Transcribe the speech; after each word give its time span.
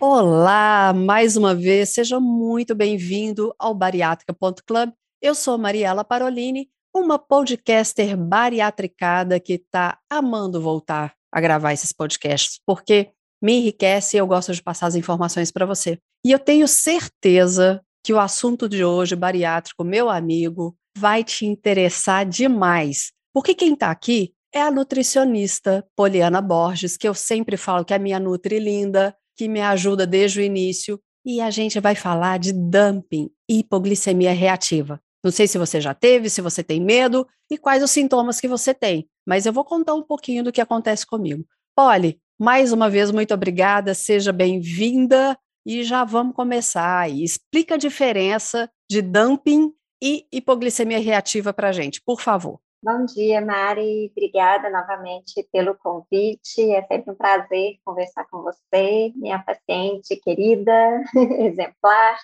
Olá, 0.00 0.92
mais 0.94 1.36
uma 1.36 1.56
vez, 1.56 1.88
seja 1.88 2.20
muito 2.20 2.72
bem-vindo 2.72 3.52
ao 3.58 3.74
Bariátrica.club. 3.74 4.92
Eu 5.20 5.34
sou 5.34 5.58
Mariela 5.58 6.04
Parolini, 6.04 6.70
uma 6.94 7.18
podcaster 7.18 8.16
bariatricada 8.16 9.40
que 9.40 9.54
está 9.54 9.98
amando 10.08 10.60
voltar 10.60 11.14
a 11.32 11.40
gravar 11.40 11.72
esses 11.72 11.92
podcasts, 11.92 12.60
porque 12.64 13.10
me 13.42 13.54
enriquece 13.54 14.16
e 14.16 14.20
eu 14.20 14.26
gosto 14.28 14.54
de 14.54 14.62
passar 14.62 14.86
as 14.86 14.94
informações 14.94 15.50
para 15.50 15.66
você. 15.66 15.98
E 16.24 16.30
eu 16.30 16.38
tenho 16.38 16.68
certeza 16.68 17.82
que 18.04 18.12
o 18.12 18.20
assunto 18.20 18.68
de 18.68 18.84
hoje, 18.84 19.16
bariátrico, 19.16 19.82
meu 19.82 20.08
amigo, 20.08 20.76
vai 20.96 21.24
te 21.24 21.44
interessar 21.44 22.24
demais. 22.24 23.10
Porque 23.34 23.52
quem 23.52 23.72
está 23.72 23.90
aqui 23.90 24.32
é 24.54 24.62
a 24.62 24.70
nutricionista 24.70 25.84
Poliana 25.96 26.40
Borges, 26.40 26.96
que 26.96 27.08
eu 27.08 27.14
sempre 27.14 27.56
falo 27.56 27.84
que 27.84 27.92
é 27.92 27.98
minha 27.98 28.20
nutri 28.20 28.60
linda, 28.60 29.12
que 29.38 29.48
me 29.48 29.60
ajuda 29.60 30.04
desde 30.04 30.40
o 30.40 30.42
início. 30.42 31.00
E 31.24 31.40
a 31.40 31.50
gente 31.50 31.78
vai 31.78 31.94
falar 31.94 32.38
de 32.38 32.52
dumping 32.52 33.30
e 33.48 33.60
hipoglicemia 33.60 34.32
reativa. 34.32 35.00
Não 35.22 35.30
sei 35.30 35.46
se 35.46 35.58
você 35.58 35.80
já 35.80 35.94
teve, 35.94 36.28
se 36.28 36.40
você 36.40 36.62
tem 36.62 36.80
medo 36.80 37.26
e 37.50 37.56
quais 37.56 37.82
os 37.82 37.90
sintomas 37.90 38.40
que 38.40 38.48
você 38.48 38.74
tem, 38.74 39.08
mas 39.26 39.46
eu 39.46 39.52
vou 39.52 39.64
contar 39.64 39.94
um 39.94 40.02
pouquinho 40.02 40.42
do 40.42 40.52
que 40.52 40.60
acontece 40.60 41.06
comigo. 41.06 41.44
Polly, 41.76 42.20
mais 42.38 42.72
uma 42.72 42.88
vez, 42.88 43.10
muito 43.10 43.34
obrigada, 43.34 43.94
seja 43.94 44.32
bem-vinda 44.32 45.36
e 45.66 45.82
já 45.82 46.04
vamos 46.04 46.34
começar. 46.34 47.10
Explica 47.10 47.74
a 47.74 47.78
diferença 47.78 48.70
de 48.90 49.02
dumping 49.02 49.72
e 50.02 50.26
hipoglicemia 50.32 51.00
reativa 51.00 51.52
para 51.52 51.68
a 51.68 51.72
gente, 51.72 52.00
por 52.00 52.20
favor. 52.20 52.60
Bom 52.80 53.04
dia, 53.06 53.40
Mari. 53.40 54.08
Obrigada 54.12 54.70
novamente 54.70 55.42
pelo 55.52 55.74
convite. 55.76 56.72
É 56.72 56.82
sempre 56.86 57.10
um 57.10 57.14
prazer 57.16 57.76
conversar 57.84 58.24
com 58.30 58.42
você, 58.42 59.12
minha 59.16 59.38
paciente 59.40 60.14
querida, 60.16 61.02
exemplar. 61.40 62.18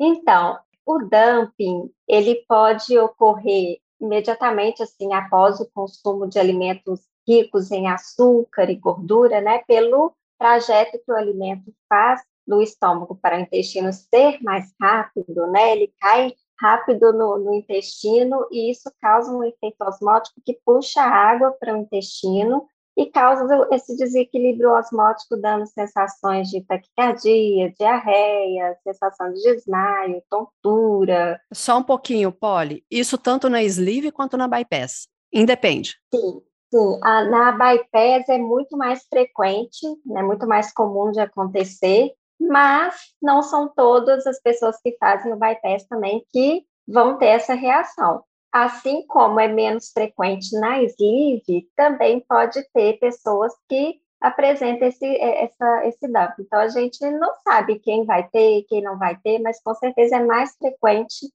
Então, 0.00 0.58
o 0.86 0.98
dumping, 1.00 1.90
ele 2.08 2.44
pode 2.48 2.96
ocorrer 2.98 3.78
imediatamente 4.00 4.82
assim 4.82 5.12
após 5.12 5.58
o 5.60 5.68
consumo 5.72 6.28
de 6.28 6.38
alimentos 6.38 7.00
ricos 7.26 7.72
em 7.72 7.88
açúcar 7.88 8.70
e 8.70 8.76
gordura, 8.76 9.40
né, 9.40 9.64
pelo 9.66 10.14
trajeto 10.38 10.98
que 11.04 11.10
o 11.10 11.16
alimento 11.16 11.74
faz 11.88 12.22
do 12.46 12.62
estômago 12.62 13.16
para 13.16 13.36
o 13.36 13.40
intestino 13.40 13.92
ser 13.92 14.40
mais 14.42 14.72
rápido, 14.80 15.46
né, 15.48 15.72
ele 15.72 15.92
cai 16.00 16.32
rápido 16.58 17.12
no, 17.12 17.38
no, 17.38 17.54
intestino 17.54 18.46
e 18.50 18.70
isso 18.70 18.90
causa 19.00 19.30
um 19.30 19.44
efeito 19.44 19.82
osmótico 19.82 20.40
que 20.44 20.58
puxa 20.64 21.02
água 21.02 21.52
para 21.52 21.74
o 21.74 21.78
intestino 21.78 22.66
e 22.96 23.06
causa 23.06 23.68
esse 23.72 23.94
desequilíbrio 23.94 24.72
osmótico, 24.72 25.36
dando 25.36 25.66
sensações 25.66 26.48
de 26.48 26.62
taquicardia, 26.62 27.70
diarreia, 27.78 28.74
sensação 28.82 29.32
de 29.34 29.42
desmaio, 29.42 30.22
tontura. 30.30 31.38
Só 31.52 31.78
um 31.78 31.82
pouquinho, 31.82 32.32
Polly. 32.32 32.82
Isso 32.90 33.18
tanto 33.18 33.50
na 33.50 33.62
sleeve 33.62 34.10
quanto 34.10 34.38
na 34.38 34.48
bypass? 34.48 35.08
Independe. 35.30 35.94
Sim, 36.14 36.40
sim. 36.72 37.00
A, 37.02 37.24
na 37.24 37.52
bypass 37.52 38.28
é 38.30 38.38
muito 38.38 38.78
mais 38.78 39.04
frequente, 39.10 39.86
é 39.86 40.14
né, 40.14 40.22
muito 40.22 40.46
mais 40.46 40.72
comum 40.72 41.10
de 41.10 41.20
acontecer, 41.20 42.12
mas 42.40 42.94
não 43.20 43.42
são 43.42 43.68
todas 43.68 44.26
as 44.26 44.40
pessoas 44.40 44.76
que 44.82 44.96
fazem 44.98 45.32
o 45.32 45.36
bypass 45.36 45.86
também 45.88 46.24
que 46.32 46.64
vão 46.86 47.18
ter 47.18 47.26
essa 47.26 47.54
reação. 47.54 48.22
Assim 48.52 49.06
como 49.06 49.40
é 49.40 49.48
menos 49.48 49.90
frequente 49.90 50.58
na 50.58 50.82
sleeve, 50.82 51.68
também 51.76 52.20
pode 52.20 52.62
ter 52.72 52.98
pessoas 52.98 53.52
que 53.68 54.00
apresentam 54.20 54.88
esse, 54.88 55.04
é, 55.04 55.44
essa, 55.44 55.86
esse 55.86 56.08
dump. 56.08 56.34
Então, 56.40 56.58
a 56.58 56.68
gente 56.68 56.98
não 57.10 57.34
sabe 57.46 57.78
quem 57.78 58.04
vai 58.04 58.26
ter, 58.28 58.64
quem 58.68 58.82
não 58.82 58.98
vai 58.98 59.16
ter, 59.16 59.38
mas 59.40 59.60
com 59.62 59.74
certeza 59.74 60.16
é 60.16 60.24
mais 60.24 60.56
frequente 60.56 61.30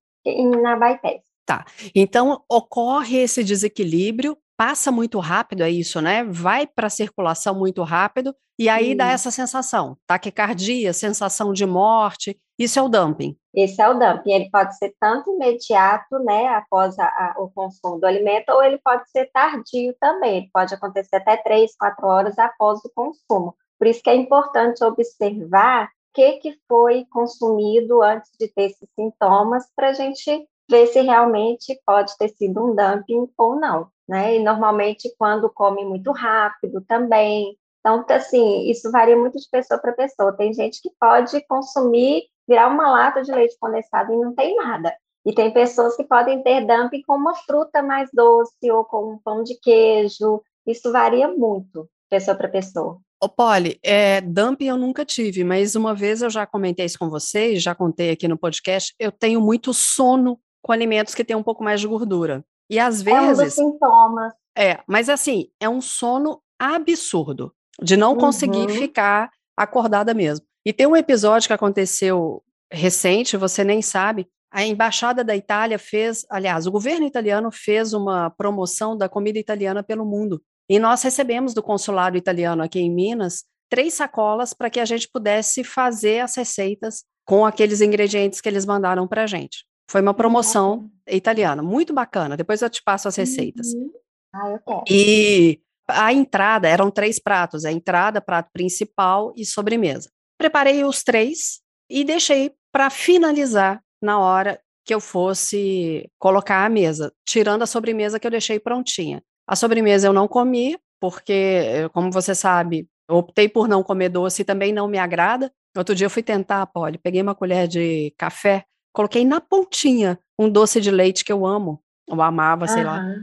na 0.62 0.76
bypass. 0.76 1.22
Tá. 1.46 1.66
Então, 1.94 2.44
ocorre 2.50 3.18
esse 3.18 3.44
desequilíbrio 3.44 4.38
passa 4.62 4.92
muito 4.92 5.18
rápido, 5.18 5.64
é 5.64 5.72
isso, 5.72 6.00
né? 6.00 6.24
Vai 6.24 6.68
para 6.68 6.86
a 6.86 6.90
circulação 6.92 7.56
muito 7.56 7.82
rápido 7.82 8.32
e 8.62 8.70
aí 8.70 8.94
dá 8.94 9.08
essa 9.08 9.32
sensação, 9.32 9.98
taquicardia, 10.06 10.94
sensação 10.94 11.52
de 11.52 11.66
morte. 11.66 12.40
Isso 12.60 12.78
é 12.78 12.82
o 12.84 12.88
dumping. 12.88 13.36
Esse 13.56 13.82
é 13.82 13.90
o 13.90 13.96
dumping. 13.96 14.32
Ele 14.32 14.52
pode 14.52 14.78
ser 14.78 14.94
tanto 15.00 15.32
imediato, 15.32 16.20
né, 16.20 16.48
após 16.50 16.98
a, 17.00 17.06
a, 17.06 17.36
o 17.40 17.50
consumo 17.50 18.00
do 18.00 18.06
alimento, 18.06 18.50
ou 18.50 18.64
ele 18.64 18.78
pode 18.78 19.10
ser 19.10 19.32
tardio 19.34 19.96
também. 20.00 20.38
Ele 20.38 20.50
pode 20.54 20.76
acontecer 20.76 21.16
até 21.16 21.38
três, 21.38 21.76
quatro 21.76 22.06
horas 22.06 22.38
após 22.38 22.80
o 22.86 22.92
consumo. 22.94 23.56
Por 23.80 23.88
isso 23.88 24.04
que 24.04 24.12
é 24.12 24.16
importante 24.16 24.84
observar 24.84 25.86
o 25.86 25.90
que, 26.14 26.34
que 26.34 26.60
foi 26.68 27.04
consumido 27.10 28.04
antes 28.04 28.30
de 28.40 28.48
ter 28.48 28.66
esses 28.66 28.88
sintomas, 28.96 29.66
para 29.76 29.90
a 29.90 29.94
gente 29.94 30.48
ver 30.70 30.86
se 30.86 31.02
realmente 31.02 31.82
pode 31.84 32.16
ter 32.16 32.30
sido 32.30 32.64
um 32.64 32.76
dumping 32.76 33.28
ou 33.40 33.60
não 33.60 33.90
né? 34.12 34.36
E 34.36 34.44
normalmente 34.44 35.14
quando 35.18 35.50
come 35.50 35.86
muito 35.86 36.12
rápido 36.12 36.82
também. 36.82 37.58
Então, 37.82 38.06
assim, 38.10 38.70
isso 38.70 38.92
varia 38.92 39.18
muito 39.18 39.40
de 39.40 39.50
pessoa 39.50 39.80
para 39.80 39.92
pessoa. 39.92 40.36
Tem 40.38 40.54
gente 40.54 40.80
que 40.82 40.92
pode 41.00 41.44
consumir, 41.48 42.24
virar 42.48 42.68
uma 42.68 42.90
lata 42.90 43.24
de 43.24 43.32
leite 43.32 43.58
condensado 43.60 44.14
e 44.14 44.18
não 44.18 44.34
tem 44.34 44.56
nada. 44.56 44.96
E 45.26 45.34
tem 45.34 45.52
pessoas 45.52 45.96
que 45.96 46.04
podem 46.04 46.42
ter 46.42 46.66
dumping 46.66 47.02
com 47.04 47.16
uma 47.16 47.36
fruta 47.36 47.82
mais 47.82 48.10
doce 48.14 48.72
ou 48.72 48.86
com 48.86 49.14
um 49.14 49.18
pão 49.18 49.44
de 49.44 49.60
queijo. 49.60 50.42
Isso 50.66 50.92
varia 50.92 51.28
muito, 51.28 51.90
pessoa 52.10 52.36
para 52.36 52.48
pessoa. 52.48 53.00
Ô, 53.24 53.30
Polly, 53.30 53.80
é, 53.84 54.22
dumping 54.22 54.68
eu 54.68 54.78
nunca 54.78 55.06
tive, 55.06 55.44
mas 55.44 55.76
uma 55.76 55.94
vez 55.94 56.22
eu 56.22 56.30
já 56.30 56.46
comentei 56.46 56.86
isso 56.86 56.98
com 56.98 57.10
vocês, 57.10 57.62
já 57.62 57.76
contei 57.76 58.12
aqui 58.12 58.28
no 58.28 58.38
podcast, 58.38 58.96
eu 59.00 59.12
tenho 59.12 59.40
muito 59.40 59.74
sono 59.74 60.40
com 60.64 60.72
alimentos 60.72 61.14
que 61.14 61.24
têm 61.24 61.36
um 61.36 61.44
pouco 61.44 61.64
mais 61.64 61.80
de 61.80 61.88
gordura. 61.88 62.44
E 62.70 62.80
às 62.80 63.02
vezes. 63.02 63.40
É 63.40 63.44
um 63.44 63.46
dos 63.46 63.54
sintomas. 63.54 64.34
É, 64.58 64.80
mas 64.88 65.08
assim, 65.08 65.50
é 65.60 65.70
um 65.70 65.82
sono 65.82 66.42
absurdo 66.60 67.54
de 67.80 67.96
não 67.96 68.16
conseguir 68.16 68.68
uhum. 68.68 68.70
ficar 68.70 69.30
acordada 69.56 70.14
mesmo. 70.14 70.46
E 70.66 70.72
tem 70.74 70.88
um 70.88 70.96
episódio 70.96 71.48
que 71.48 71.54
aconteceu 71.54 72.44
recente, 72.72 73.38
você 73.38 73.64
nem 73.64 73.82
sabe. 73.82 74.28
A 74.52 74.64
embaixada 74.66 75.24
da 75.24 75.36
Itália 75.36 75.80
fez, 75.80 76.26
aliás, 76.30 76.68
o 76.68 76.72
governo 76.72 77.06
italiano 77.06 77.50
fez 77.52 77.94
uma 77.94 78.30
promoção 78.30 78.98
da 78.98 79.08
comida 79.08 79.40
italiana 79.40 79.82
pelo 79.82 80.06
mundo. 80.06 80.42
E 80.70 80.78
nós 80.78 81.02
recebemos 81.04 81.54
do 81.54 81.64
consulado 81.64 82.18
italiano 82.18 82.64
aqui 82.64 82.80
em 82.80 82.90
Minas 82.90 83.46
três 83.70 83.94
sacolas 83.94 84.54
para 84.54 84.70
que 84.70 84.80
a 84.80 84.86
gente 84.86 85.10
pudesse 85.10 85.64
fazer 85.64 86.20
as 86.20 86.36
receitas 86.36 87.06
com 87.26 87.46
aqueles 87.46 87.80
ingredientes 87.80 88.42
que 88.42 88.50
eles 88.50 88.66
mandaram 88.66 89.08
para 89.08 89.24
a 89.24 89.28
gente. 89.28 89.66
Foi 89.90 90.02
uma 90.02 90.14
promoção 90.14 90.90
italiana, 91.08 91.64
muito 91.64 91.94
bacana. 91.94 92.36
Depois 92.36 92.62
eu 92.62 92.70
te 92.70 92.84
passo 92.84 93.08
as 93.08 93.16
receitas. 93.16 93.74
Uhum. 93.74 93.92
Ah, 94.34 94.50
eu 94.50 94.60
quero. 94.60 94.84
E 94.90 95.62
a 95.94 96.14
entrada 96.14 96.68
eram 96.68 96.92
três 96.92 97.20
pratos: 97.20 97.66
a 97.66 97.72
entrada, 97.72 98.22
prato 98.22 98.50
principal 98.52 99.34
e 99.36 99.46
sobremesa. 99.46 100.10
Preparei 100.38 100.84
os 100.84 101.04
três 101.04 101.62
e 101.90 102.04
deixei 102.04 102.52
para 102.72 102.90
finalizar 102.90 103.82
na 104.02 104.20
hora 104.20 104.60
que 104.84 104.94
eu 104.94 105.00
fosse 105.00 106.10
colocar 106.18 106.66
a 106.66 106.70
mesa, 106.70 107.14
tirando 107.26 107.62
a 107.62 107.68
sobremesa 107.68 108.20
que 108.20 108.26
eu 108.26 108.32
deixei 108.32 108.60
prontinha. 108.60 109.22
A 109.48 109.56
sobremesa 109.56 110.08
eu 110.08 110.14
não 110.14 110.28
comi, 110.28 110.78
porque, 111.00 111.90
como 111.94 112.12
você 112.12 112.34
sabe, 112.34 112.88
optei 113.10 113.48
por 113.48 113.68
não 113.68 113.84
comer 113.84 114.10
doce 114.10 114.42
e 114.42 114.46
também 114.46 114.74
não 114.74 114.88
me 114.88 114.98
agrada. 114.98 115.52
Outro 115.78 115.94
dia 115.94 116.06
eu 116.06 116.10
fui 116.10 116.24
tentar, 116.24 116.66
Polly, 116.68 116.98
peguei 116.98 117.22
uma 117.22 117.36
colher 117.36 117.68
de 117.68 118.14
café, 118.18 118.66
Coloquei 118.94 119.26
na 119.26 119.40
pontinha 119.40 120.20
um 120.38 120.50
doce 120.50 120.82
de 120.82 120.92
leite 120.92 121.24
que 121.24 121.32
eu 121.32 121.46
amo, 121.46 121.82
ou 122.10 122.22
amava, 122.22 122.68
sei 122.68 122.84
uhum. 122.84 122.90
lá. 122.90 123.16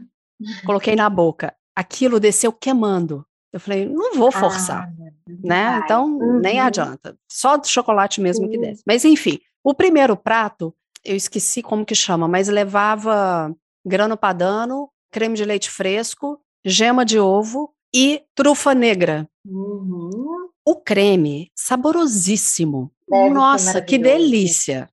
Coloquei 0.64 0.96
na 0.96 1.10
boca. 1.10 1.54
Aquilo 1.78 2.18
desceu 2.18 2.52
queimando. 2.52 3.24
Eu 3.52 3.60
falei, 3.60 3.88
não 3.88 4.16
vou 4.16 4.32
forçar, 4.32 4.88
ah, 4.88 5.32
né? 5.44 5.80
Então, 5.84 6.06
uhum. 6.06 6.40
nem 6.40 6.58
adianta. 6.58 7.16
Só 7.30 7.62
chocolate 7.62 8.20
mesmo 8.20 8.46
uhum. 8.46 8.50
que 8.50 8.58
desce. 8.58 8.82
Mas, 8.84 9.04
enfim, 9.04 9.38
o 9.62 9.72
primeiro 9.72 10.16
prato, 10.16 10.74
eu 11.04 11.14
esqueci 11.14 11.62
como 11.62 11.86
que 11.86 11.94
chama, 11.94 12.26
mas 12.26 12.48
levava 12.48 13.54
grano 13.86 14.16
padano, 14.16 14.90
creme 15.12 15.36
de 15.36 15.44
leite 15.44 15.70
fresco, 15.70 16.40
gema 16.64 17.04
de 17.04 17.20
ovo 17.20 17.72
e 17.94 18.24
trufa 18.34 18.74
negra. 18.74 19.28
Uhum. 19.46 20.48
O 20.66 20.74
creme, 20.74 21.48
saborosíssimo. 21.54 22.90
Deve 23.08 23.30
Nossa, 23.30 23.80
que 23.80 23.98
delícia! 23.98 24.90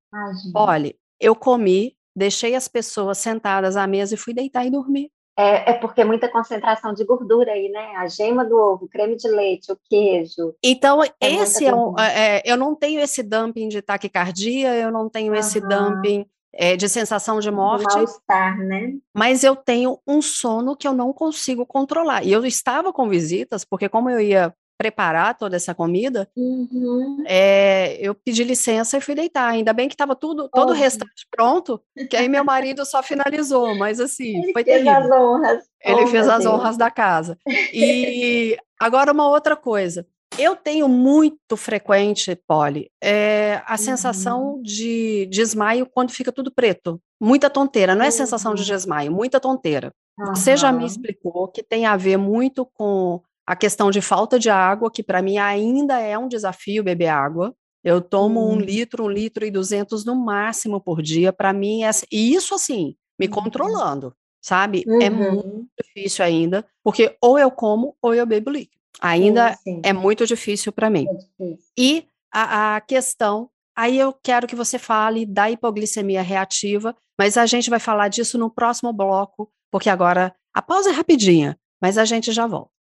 Olha, 0.53 0.95
eu 1.19 1.35
comi, 1.35 1.97
deixei 2.15 2.53
as 2.53 2.67
pessoas 2.67 3.17
sentadas 3.17 3.75
à 3.75 3.87
mesa 3.87 4.13
e 4.13 4.17
fui 4.17 4.35
deitar 4.35 4.67
e 4.67 4.69
dormir. 4.69 5.09
É, 5.37 5.71
é, 5.71 5.73
porque 5.73 6.01
é 6.01 6.05
muita 6.05 6.29
concentração 6.29 6.93
de 6.93 7.03
gordura 7.03 7.51
aí, 7.51 7.67
né? 7.69 7.95
A 7.97 8.07
gema 8.07 8.45
do 8.45 8.57
ovo, 8.57 8.85
o 8.85 8.87
creme 8.87 9.17
de 9.17 9.27
leite, 9.27 9.71
o 9.71 9.77
queijo. 9.89 10.55
Então, 10.63 11.03
é 11.03 11.11
esse 11.19 11.65
é, 11.65 11.75
um, 11.75 11.93
é, 11.99 12.41
eu 12.45 12.55
não 12.55 12.73
tenho 12.73 13.01
esse 13.01 13.21
dumping 13.21 13.67
de 13.67 13.81
taquicardia, 13.81 14.73
eu 14.75 14.91
não 14.91 15.09
tenho 15.09 15.33
uhum. 15.33 15.39
esse 15.39 15.59
dumping 15.59 16.25
é, 16.53 16.77
de 16.77 16.87
sensação 16.87 17.39
de 17.39 17.51
morte. 17.51 17.93
Mal-estar, 17.93 18.57
né? 18.59 18.93
Mas 19.13 19.43
eu 19.43 19.57
tenho 19.57 19.99
um 20.07 20.21
sono 20.21 20.75
que 20.75 20.87
eu 20.87 20.93
não 20.93 21.11
consigo 21.11 21.65
controlar. 21.65 22.23
E 22.23 22.31
eu 22.31 22.45
estava 22.45 22.93
com 22.93 23.09
visitas, 23.09 23.65
porque 23.65 23.89
como 23.89 24.09
eu 24.09 24.21
ia 24.21 24.53
preparar 24.77 25.37
toda 25.37 25.55
essa 25.55 25.73
comida, 25.73 26.29
uhum. 26.35 27.23
é, 27.25 27.97
eu 27.99 28.13
pedi 28.13 28.43
licença 28.43 28.97
e 28.97 29.01
fui 29.01 29.15
deitar. 29.15 29.49
Ainda 29.49 29.73
bem 29.73 29.87
que 29.87 29.93
estava 29.93 30.15
tudo, 30.15 30.49
todo 30.49 30.71
o 30.71 30.73
restante 30.73 31.25
pronto, 31.31 31.81
que 32.09 32.15
aí 32.15 32.27
meu 32.27 32.43
marido 32.43 32.85
só 32.85 33.01
finalizou, 33.01 33.75
mas 33.75 33.99
assim, 33.99 34.41
Ele 34.43 34.53
foi 34.53 34.63
fez 34.63 34.83
terrível. 34.83 35.13
as 35.13 35.21
honras. 35.21 35.63
Ele 35.83 36.03
oh, 36.03 36.07
fez 36.07 36.27
as 36.27 36.43
Deus. 36.43 36.53
honras 36.53 36.77
da 36.77 36.91
casa. 36.91 37.37
E 37.73 38.57
agora 38.79 39.11
uma 39.11 39.27
outra 39.27 39.55
coisa. 39.55 40.05
Eu 40.37 40.55
tenho 40.55 40.89
muito 40.89 41.55
frequente, 41.55 42.35
Polly, 42.47 42.91
é, 43.01 43.61
a 43.65 43.73
uhum. 43.73 43.77
sensação 43.77 44.61
de 44.61 45.27
desmaio 45.27 45.85
quando 45.85 46.11
fica 46.11 46.31
tudo 46.31 46.51
preto. 46.51 46.99
Muita 47.21 47.49
tonteira, 47.49 47.95
não 47.95 48.03
é 48.03 48.07
uhum. 48.07 48.11
sensação 48.11 48.53
de 48.53 48.65
desmaio, 48.65 49.11
muita 49.11 49.39
tonteira. 49.39 49.93
Uhum. 50.19 50.35
Você 50.35 50.57
já 50.57 50.71
me 50.71 50.85
explicou 50.85 51.47
que 51.47 51.63
tem 51.63 51.85
a 51.85 51.95
ver 51.95 52.17
muito 52.17 52.65
com 52.65 53.21
a 53.45 53.55
questão 53.55 53.91
de 53.91 54.01
falta 54.01 54.39
de 54.39 54.49
água, 54.49 54.91
que 54.91 55.03
para 55.03 55.21
mim 55.21 55.37
ainda 55.37 55.99
é 55.99 56.17
um 56.17 56.27
desafio 56.27 56.83
beber 56.83 57.07
água. 57.07 57.55
Eu 57.83 58.01
tomo 58.01 58.49
um 58.49 58.53
hum. 58.53 58.59
litro, 58.59 59.03
um 59.05 59.09
litro 59.09 59.45
e 59.45 59.51
duzentos 59.51 60.03
no 60.03 60.15
máximo 60.15 60.81
por 60.81 61.01
dia. 61.01 61.31
Para 61.31 61.53
mim, 61.53 61.83
é, 61.83 61.91
e 62.11 62.33
isso 62.33 62.55
assim, 62.55 62.95
me 63.19 63.27
uhum. 63.27 63.31
controlando, 63.31 64.15
sabe? 64.41 64.83
É 64.87 64.91
uhum. 64.91 65.01
É 65.01 65.09
muito 65.09 65.67
difícil 65.83 66.25
ainda, 66.25 66.65
porque 66.83 67.15
ou 67.21 67.37
eu 67.37 67.51
como 67.51 67.95
ou 68.01 68.13
eu 68.15 68.25
bebo 68.25 68.49
líquido. 68.49 68.75
Ainda 68.99 69.53
sim, 69.53 69.75
sim. 69.75 69.81
é 69.83 69.93
muito 69.93 70.25
difícil 70.25 70.71
para 70.71 70.89
mim. 70.89 71.05
É 71.39 71.53
e 71.77 72.07
a, 72.33 72.75
a 72.75 72.81
questão, 72.81 73.49
aí 73.75 73.99
eu 73.99 74.11
quero 74.11 74.47
que 74.47 74.55
você 74.55 74.79
fale 74.79 75.25
da 75.25 75.51
hipoglicemia 75.51 76.21
reativa, 76.21 76.95
mas 77.19 77.37
a 77.37 77.45
gente 77.45 77.69
vai 77.69 77.79
falar 77.79 78.07
disso 78.07 78.37
no 78.37 78.49
próximo 78.49 78.91
bloco, 78.91 79.51
porque 79.71 79.89
agora 79.89 80.33
a 80.53 80.61
pausa 80.61 80.89
é 80.89 80.93
rapidinha, 80.93 81.57
mas 81.81 81.97
a 81.97 82.05
gente 82.05 82.31
já 82.31 82.47
volta. 82.47 82.74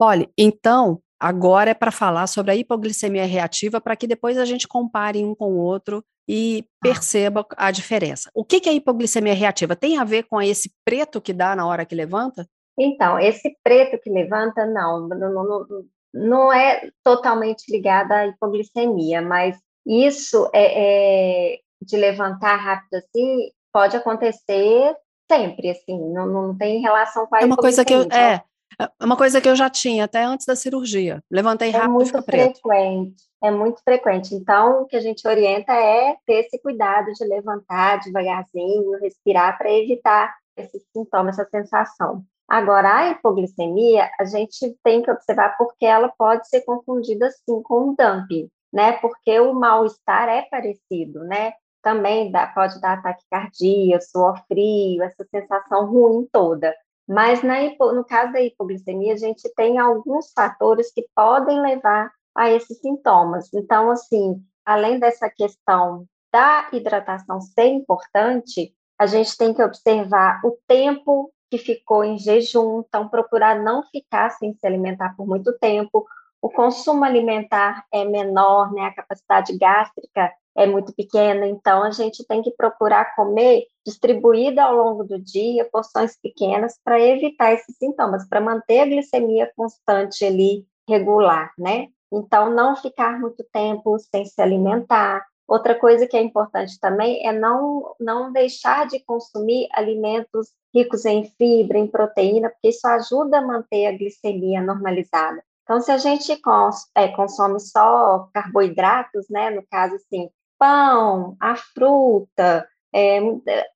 Olha, 0.00 0.28
então, 0.38 1.00
agora 1.20 1.70
é 1.70 1.74
para 1.74 1.90
falar 1.90 2.26
sobre 2.26 2.52
a 2.52 2.56
hipoglicemia 2.56 3.26
reativa, 3.26 3.80
para 3.80 3.96
que 3.96 4.06
depois 4.06 4.38
a 4.38 4.44
gente 4.44 4.68
compare 4.68 5.24
um 5.24 5.34
com 5.34 5.52
o 5.52 5.58
outro 5.58 6.04
e 6.28 6.64
ah. 6.64 6.78
perceba 6.82 7.46
a 7.56 7.70
diferença. 7.70 8.30
O 8.34 8.44
que, 8.44 8.60
que 8.60 8.68
é 8.68 8.74
hipoglicemia 8.74 9.34
reativa? 9.34 9.74
Tem 9.74 9.98
a 9.98 10.04
ver 10.04 10.24
com 10.24 10.40
esse 10.40 10.70
preto 10.84 11.20
que 11.20 11.32
dá 11.32 11.56
na 11.56 11.66
hora 11.66 11.84
que 11.84 11.94
levanta? 11.94 12.46
Então, 12.78 13.18
esse 13.18 13.56
preto 13.64 14.00
que 14.00 14.10
levanta, 14.10 14.64
não, 14.64 15.08
não, 15.08 15.32
não, 15.32 15.66
não 16.14 16.52
é 16.52 16.90
totalmente 17.02 17.64
ligado 17.72 18.12
à 18.12 18.26
hipoglicemia, 18.26 19.20
mas 19.20 19.58
isso 19.84 20.48
é, 20.54 21.54
é, 21.54 21.58
de 21.82 21.96
levantar 21.96 22.56
rápido 22.56 22.94
assim 22.94 23.50
pode 23.72 23.96
acontecer 23.96 24.94
sempre, 25.30 25.70
assim, 25.70 26.12
não, 26.12 26.26
não 26.26 26.56
tem 26.56 26.80
relação 26.80 27.26
com 27.26 27.36
a 27.36 27.40
É 27.40 27.44
uma 27.44 27.56
coisa 27.56 27.84
que 27.84 27.92
eu, 27.92 28.02
é, 28.02 28.42
é 28.80 29.04
uma 29.04 29.16
coisa 29.16 29.40
que 29.40 29.48
eu 29.48 29.56
já 29.56 29.68
tinha 29.68 30.04
até 30.04 30.22
antes 30.22 30.46
da 30.46 30.54
cirurgia. 30.54 31.22
Levantei 31.30 31.70
rápido 31.70 31.90
é 31.90 31.92
muito 31.92 32.04
e 32.04 32.06
fica 32.06 32.22
preto. 32.22 32.60
frequente. 32.60 33.22
É 33.42 33.50
muito 33.50 33.82
frequente. 33.82 34.34
Então, 34.34 34.82
o 34.82 34.86
que 34.86 34.96
a 34.96 35.00
gente 35.00 35.26
orienta 35.26 35.72
é 35.72 36.16
ter 36.26 36.44
esse 36.44 36.60
cuidado 36.60 37.12
de 37.12 37.24
levantar 37.24 38.00
devagarzinho, 38.00 38.98
respirar 39.00 39.56
para 39.58 39.72
evitar 39.72 40.34
esse 40.56 40.80
sintoma, 40.92 41.30
essa 41.30 41.46
sensação. 41.50 42.24
Agora, 42.48 42.88
a 42.88 43.10
hipoglicemia, 43.10 44.10
a 44.18 44.24
gente 44.24 44.74
tem 44.82 45.02
que 45.02 45.10
observar 45.10 45.56
porque 45.58 45.84
ela 45.84 46.08
pode 46.16 46.48
ser 46.48 46.62
confundida 46.62 47.30
sim 47.30 47.62
com 47.62 47.90
o 47.90 47.96
dumping, 47.96 48.48
né? 48.72 48.92
Porque 48.92 49.38
o 49.38 49.52
mal-estar 49.52 50.28
é 50.28 50.42
parecido, 50.42 51.24
né? 51.24 51.52
Também 51.82 52.32
dá, 52.32 52.46
pode 52.46 52.80
dar 52.80 52.94
ataque 52.94 53.22
cardíaco, 53.30 54.04
suor 54.04 54.42
frio, 54.46 55.02
essa 55.02 55.24
sensação 55.30 55.86
ruim 55.86 56.26
toda. 56.32 56.74
Mas 57.08 57.42
na, 57.42 57.56
no 57.94 58.04
caso 58.04 58.32
da 58.32 58.40
hipoglicemia, 58.40 59.14
a 59.14 59.16
gente 59.16 59.48
tem 59.54 59.78
alguns 59.78 60.30
fatores 60.32 60.92
que 60.92 61.06
podem 61.14 61.60
levar 61.62 62.12
a 62.36 62.50
esses 62.50 62.78
sintomas. 62.80 63.48
Então, 63.54 63.90
assim, 63.90 64.42
além 64.64 64.98
dessa 64.98 65.30
questão 65.30 66.04
da 66.30 66.68
hidratação 66.70 67.40
ser 67.40 67.68
importante, 67.68 68.74
a 68.98 69.06
gente 69.06 69.36
tem 69.38 69.54
que 69.54 69.62
observar 69.62 70.40
o 70.44 70.58
tempo 70.66 71.32
que 71.50 71.56
ficou 71.56 72.04
em 72.04 72.18
jejum, 72.18 72.84
então 72.86 73.08
procurar 73.08 73.58
não 73.58 73.82
ficar 73.84 74.30
sem 74.30 74.52
se 74.52 74.66
alimentar 74.66 75.16
por 75.16 75.26
muito 75.26 75.56
tempo. 75.58 76.06
O 76.42 76.50
consumo 76.50 77.04
alimentar 77.04 77.86
é 77.90 78.04
menor, 78.04 78.70
né? 78.72 78.82
A 78.82 78.94
capacidade 78.94 79.56
gástrica 79.56 80.30
é 80.58 80.66
muito 80.66 80.92
pequena, 80.92 81.46
então 81.46 81.84
a 81.84 81.92
gente 81.92 82.26
tem 82.26 82.42
que 82.42 82.50
procurar 82.50 83.14
comer 83.14 83.64
distribuída 83.86 84.64
ao 84.64 84.76
longo 84.76 85.04
do 85.04 85.16
dia, 85.16 85.68
porções 85.70 86.18
pequenas, 86.20 86.76
para 86.84 87.00
evitar 87.00 87.52
esses 87.52 87.76
sintomas, 87.76 88.28
para 88.28 88.40
manter 88.40 88.80
a 88.80 88.86
glicemia 88.86 89.50
constante 89.56 90.24
ali, 90.24 90.66
regular, 90.88 91.52
né? 91.56 91.86
Então, 92.12 92.50
não 92.50 92.74
ficar 92.74 93.20
muito 93.20 93.44
tempo 93.52 93.96
sem 94.00 94.24
se 94.24 94.42
alimentar. 94.42 95.24
Outra 95.46 95.76
coisa 95.76 96.08
que 96.08 96.16
é 96.16 96.22
importante 96.22 96.78
também 96.80 97.24
é 97.24 97.32
não, 97.32 97.94
não 98.00 98.32
deixar 98.32 98.86
de 98.88 98.98
consumir 99.04 99.68
alimentos 99.72 100.48
ricos 100.74 101.04
em 101.04 101.24
fibra, 101.38 101.78
em 101.78 101.86
proteína, 101.86 102.50
porque 102.50 102.70
isso 102.70 102.86
ajuda 102.86 103.38
a 103.38 103.46
manter 103.46 103.86
a 103.86 103.92
glicemia 103.92 104.60
normalizada. 104.60 105.40
Então, 105.62 105.80
se 105.80 105.92
a 105.92 105.98
gente 105.98 106.34
cons 106.40 106.86
é, 106.96 107.08
consome 107.08 107.60
só 107.60 108.28
carboidratos, 108.32 109.26
né, 109.28 109.50
no 109.50 109.62
caso, 109.70 109.96
assim, 109.96 110.30
pão, 110.58 111.36
a 111.40 111.56
fruta, 111.56 112.68
é, 112.92 113.18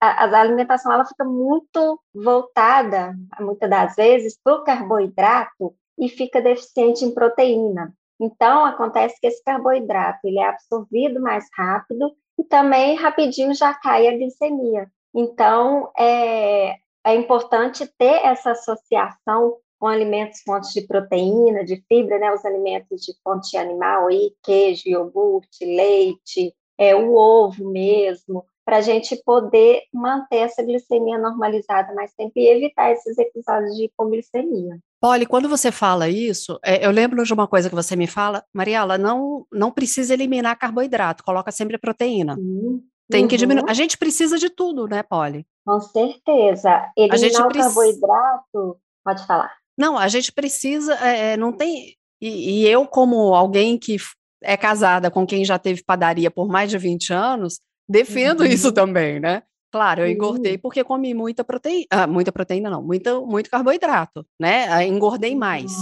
a, 0.01 0.25
a, 0.25 0.41
alimentação 0.41 0.93
ela 0.93 1.05
fica 1.05 1.25
muito 1.25 2.01
voltada, 2.15 3.15
muitas 3.41 3.69
das 3.69 3.95
vezes, 3.95 4.39
para 4.43 4.57
o 4.57 4.65
carboidrato 4.65 5.75
e 5.99 6.09
fica 6.09 6.41
deficiente 6.41 7.05
em 7.05 7.13
proteína. 7.13 7.95
Então, 8.21 8.65
acontece 8.65 9.21
que 9.21 9.27
esse 9.27 9.43
carboidrato 9.43 10.21
ele 10.25 10.39
é 10.39 10.49
absorvido 10.49 11.21
mais 11.21 11.47
rápido 11.57 12.15
e 12.39 12.45
também 12.45 12.97
rapidinho 12.97 13.55
já 13.55 13.75
cai 13.75 14.07
a 14.07 14.13
glicemia. 14.13 14.91
Então, 15.15 15.91
é, 15.99 16.77
é 17.05 17.15
importante 17.15 17.87
ter 17.99 18.25
essa 18.25 18.53
associação 18.53 19.57
com 19.79 19.89
alimentos 19.89 20.41
fontes 20.43 20.73
de 20.73 20.87
proteína, 20.87 21.65
de 21.65 21.83
fibra, 21.89 22.17
né, 22.19 22.33
os 22.33 22.45
alimentos 22.45 23.03
de 23.03 23.13
fonte 23.25 23.57
animal, 23.57 24.07
aí, 24.07 24.33
queijo, 24.41 24.85
iogurte, 24.87 25.65
leite, 25.65 26.55
é, 26.79 26.95
o 26.95 27.15
ovo 27.15 27.71
mesmo, 27.71 28.45
para 28.65 28.79
a 28.79 28.81
gente 28.81 29.21
poder 29.25 29.83
manter 29.93 30.37
essa 30.37 30.63
glicemia 30.63 31.19
normalizada 31.19 31.93
mais 31.95 32.13
tempo 32.15 32.33
e 32.37 32.49
evitar 32.49 32.93
esses 32.93 33.19
episódios 33.19 33.77
de 33.77 33.85
hipoglicemia. 33.85 34.79
Polly, 35.01 35.27
quando 35.27 35.49
você 35.49 35.73
fala 35.73 36.09
isso, 36.09 36.59
é, 36.65 36.87
eu 36.87 36.91
lembro 36.93 37.25
de 37.25 37.35
uma 37.35 37.49
coisa 37.49 37.69
que 37.69 37.75
você 37.75 37.97
me 37.97 38.07
fala, 38.07 38.45
Mariela, 38.55 38.97
não, 38.97 39.45
não 39.53 39.73
precisa 39.73 40.15
eliminar 40.15 40.57
carboidrato, 40.57 41.25
coloca 41.25 41.51
sempre 41.51 41.77
proteína. 41.77 42.37
Uhum. 42.39 42.83
Tem 43.11 43.27
que 43.27 43.37
diminuir. 43.37 43.69
A 43.69 43.75
gente 43.75 43.99
precisa 43.99 44.39
de 44.39 44.49
tudo, 44.49 44.87
né, 44.87 45.03
Polly? 45.03 45.45
Com 45.67 45.81
certeza. 45.81 46.91
Eliminar 46.97 47.49
o 47.49 47.53
carboidrato, 47.53 48.77
pode 49.05 49.27
falar. 49.27 49.53
Não, 49.77 49.99
a 49.99 50.09
gente 50.09 50.33
precisa, 50.33 50.95
é, 51.05 51.33
é 51.33 51.37
não 51.37 51.53
tem. 51.53 51.97
E, 52.21 52.63
e, 52.63 52.69
eu, 52.69 52.87
como 52.87 53.35
alguém 53.35 53.77
que 53.77 53.97
é 54.43 54.57
casada 54.57 55.11
com 55.11 55.27
quem 55.27 55.45
já 55.45 55.59
teve 55.59 55.83
padaria 55.85 56.31
por 56.31 56.49
mais 56.49 56.71
de 56.71 56.79
20 56.79 57.13
anos, 57.13 57.61
defendo 57.89 58.41
uhum. 58.41 58.47
isso 58.47 58.73
também, 58.73 59.21
né? 59.21 59.43
Claro, 59.71 60.03
eu 60.03 60.09
engordei 60.09 60.59
porque 60.59 60.85
comi 60.85 61.15
muita 61.15 61.43
proteína, 61.43 61.87
ah, 61.91 62.07
muita 62.07 62.31
proteína 62.31 62.69
não, 62.69 62.83
muito, 62.83 63.27
muito 63.27 63.49
carboidrato, 63.49 64.27
né? 64.39 64.87
engordei 64.87 65.35
mais. 65.35 65.73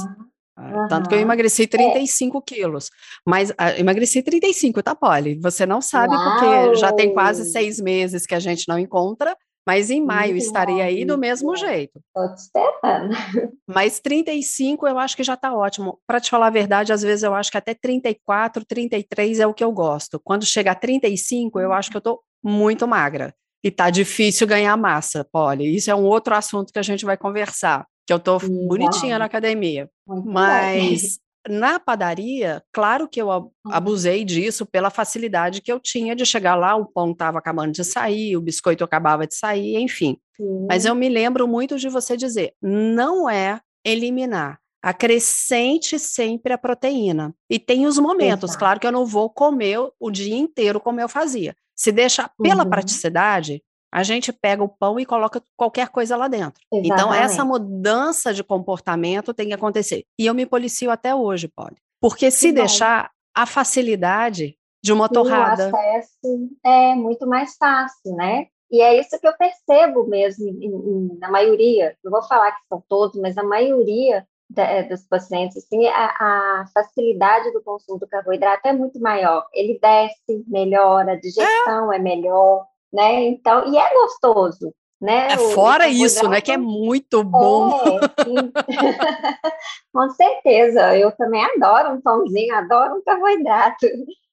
Uhum. 0.56 0.86
Tanto 0.88 1.08
que 1.08 1.14
eu 1.14 1.18
emagreci 1.18 1.66
35 1.66 2.38
é. 2.38 2.40
quilos. 2.46 2.90
Mas 3.26 3.52
ah, 3.58 3.76
emagreci 3.78 4.22
35, 4.22 4.82
tá, 4.82 4.94
Polly? 4.94 5.40
Você 5.40 5.66
não 5.66 5.80
sabe 5.80 6.14
Uau. 6.14 6.24
porque 6.24 6.74
já 6.76 6.92
tem 6.92 7.12
quase 7.12 7.50
seis 7.50 7.80
meses 7.80 8.26
que 8.26 8.34
a 8.34 8.40
gente 8.40 8.68
não 8.68 8.78
encontra 8.78 9.36
mas 9.66 9.90
em 9.90 10.04
maio 10.04 10.32
Muito 10.32 10.44
estarei 10.44 10.80
aí 10.80 11.04
do 11.04 11.18
mesmo 11.18 11.54
jeito. 11.56 12.00
Estou 12.08 12.34
te 12.34 12.40
esperando. 12.40 13.14
Mas 13.68 14.00
35 14.00 14.88
eu 14.88 14.98
acho 14.98 15.16
que 15.16 15.22
já 15.22 15.34
está 15.34 15.54
ótimo. 15.54 15.98
Para 16.06 16.20
te 16.20 16.30
falar 16.30 16.48
a 16.48 16.50
verdade, 16.50 16.92
às 16.92 17.02
vezes 17.02 17.22
eu 17.22 17.34
acho 17.34 17.50
que 17.50 17.58
até 17.58 17.74
34, 17.74 18.64
33 18.64 19.40
é 19.40 19.46
o 19.46 19.54
que 19.54 19.62
eu 19.62 19.70
gosto. 19.70 20.20
Quando 20.24 20.44
chega 20.44 20.72
a 20.72 20.74
35, 20.74 21.60
eu 21.60 21.72
acho 21.72 21.90
que 21.90 21.96
eu 21.96 22.00
estou 22.00 22.20
muito 22.42 22.88
magra. 22.88 23.34
E 23.62 23.70
tá 23.70 23.90
difícil 23.90 24.46
ganhar 24.46 24.76
massa, 24.76 25.24
Polly. 25.30 25.76
Isso 25.76 25.90
é 25.90 25.94
um 25.94 26.04
outro 26.04 26.34
assunto 26.34 26.72
que 26.72 26.78
a 26.78 26.82
gente 26.82 27.04
vai 27.04 27.16
conversar, 27.16 27.86
que 28.06 28.12
eu 28.12 28.18
tô 28.18 28.38
bonitinha 28.38 29.18
na 29.18 29.26
academia. 29.26 29.88
Muito 30.06 30.28
Mas 30.28 31.20
na 31.49 31.80
padaria, 31.80 32.62
claro 32.73 33.09
que 33.09 33.20
eu 33.20 33.28
hum. 33.30 33.50
abusei 33.70 34.25
disso 34.25 34.66
pela 34.66 34.90
facilidade 34.90 35.61
que 35.61 35.73
eu 35.73 35.80
tinha 35.80 36.14
de 36.14 36.26
chegar 36.26 36.54
lá, 36.54 36.76
o 36.76 36.87
pão 36.87 37.12
estava 37.12 37.38
acabando 37.38 37.73
de 37.73 37.85
sair, 37.85 38.37
o 38.37 38.40
biscoito 38.40 38.85
acabava 38.85 39.26
de 39.26 39.35
sair, 39.35 39.76
enfim. 39.76 40.18
Sim. 40.37 40.66
Mas 40.68 40.85
eu 40.85 40.94
me 40.94 41.09
lembro 41.09 41.49
muito 41.49 41.78
de 41.78 41.88
você 41.88 42.16
dizer, 42.16 42.54
não 42.61 43.28
é 43.28 43.61
eliminar, 43.85 44.59
acrescente 44.82 45.99
sempre 45.99 46.52
a 46.52 46.59
proteína. 46.59 47.35
E 47.49 47.59
tem 47.59 47.87
os 47.87 47.99
momentos, 47.99 48.50
Exato. 48.50 48.59
claro 48.59 48.80
que 48.80 48.87
eu 48.87 48.92
não 48.92 49.06
vou 49.06 49.30
comer 49.30 49.78
o 49.99 50.11
dia 50.11 50.37
inteiro 50.37 50.80
como 50.80 51.00
eu 51.00 51.09
fazia. 51.09 51.54
Se 51.75 51.90
deixa 51.90 52.30
pela 52.42 52.64
uhum. 52.64 52.70
praticidade, 52.70 53.62
a 53.92 54.02
gente 54.02 54.32
pega 54.32 54.62
o 54.62 54.68
pão 54.68 54.99
e 55.00 55.06
coloca 55.06 55.42
qualquer 55.56 55.88
coisa 55.88 56.16
lá 56.16 56.28
dentro. 56.28 56.62
Exatamente. 56.73 56.92
Então, 56.92 57.12
essa 57.12 57.44
mudança 57.44 58.32
de 58.32 58.44
comportamento 58.44 59.35
tem 59.35 59.49
que 59.49 59.54
acontecer. 59.54 60.04
E 60.18 60.26
eu 60.26 60.35
me 60.35 60.47
policio 60.47 60.90
até 60.90 61.14
hoje, 61.14 61.49
Polly. 61.49 61.76
Porque 62.00 62.30
se 62.30 62.49
que 62.49 62.54
deixar, 62.54 63.04
bom. 63.04 63.09
a 63.42 63.47
facilidade 63.47 64.56
de 64.82 64.92
uma 64.92 65.09
torrada. 65.09 65.70
O 65.70 65.76
acesso 65.76 66.49
é 66.64 66.94
muito 66.94 67.26
mais 67.26 67.56
fácil, 67.56 68.14
né? 68.14 68.47
E 68.70 68.80
é 68.80 68.99
isso 68.99 69.18
que 69.18 69.26
eu 69.26 69.37
percebo 69.37 70.06
mesmo 70.06 71.18
na 71.18 71.28
maioria, 71.28 71.97
não 72.04 72.12
vou 72.12 72.23
falar 72.23 72.52
que 72.52 72.66
são 72.68 72.82
todos, 72.88 73.20
mas 73.20 73.37
a 73.37 73.42
maioria 73.42 74.25
da, 74.49 74.82
dos 74.82 75.06
pacientes, 75.06 75.56
assim, 75.56 75.87
a, 75.88 76.06
a, 76.06 76.66
facilidade 76.73 77.52
do 77.52 77.62
consumo 77.62 77.99
do 77.99 78.09
carboidrato 78.09 78.66
é 78.66 78.73
muito 78.73 79.00
maior. 79.00 79.47
Ele 79.52 79.78
desce 79.80 80.44
melhor, 80.47 81.09
a 81.09 81.16
digestão 81.16 81.92
é, 81.92 81.97
é 81.97 81.99
melhor, 81.99 82.66
né? 82.92 83.25
Então, 83.25 83.73
e 83.73 83.76
é 83.76 83.94
gostoso, 83.94 84.75
né? 85.00 85.32
É 85.32 85.38
fora 85.38 85.87
o 85.87 85.88
isso, 85.88 86.28
né? 86.28 86.40
Que 86.40 86.52
é 86.52 86.56
muito 86.56 87.25
bom. 87.25 87.80
É, 87.80 88.00
com 89.92 90.11
certeza, 90.11 90.97
eu 90.97 91.11
também 91.12 91.44
adoro 91.44 91.94
um 91.94 92.00
pãozinho, 92.00 92.54
adoro 92.54 92.97
um 92.97 93.02
carboidrato. 93.02 93.87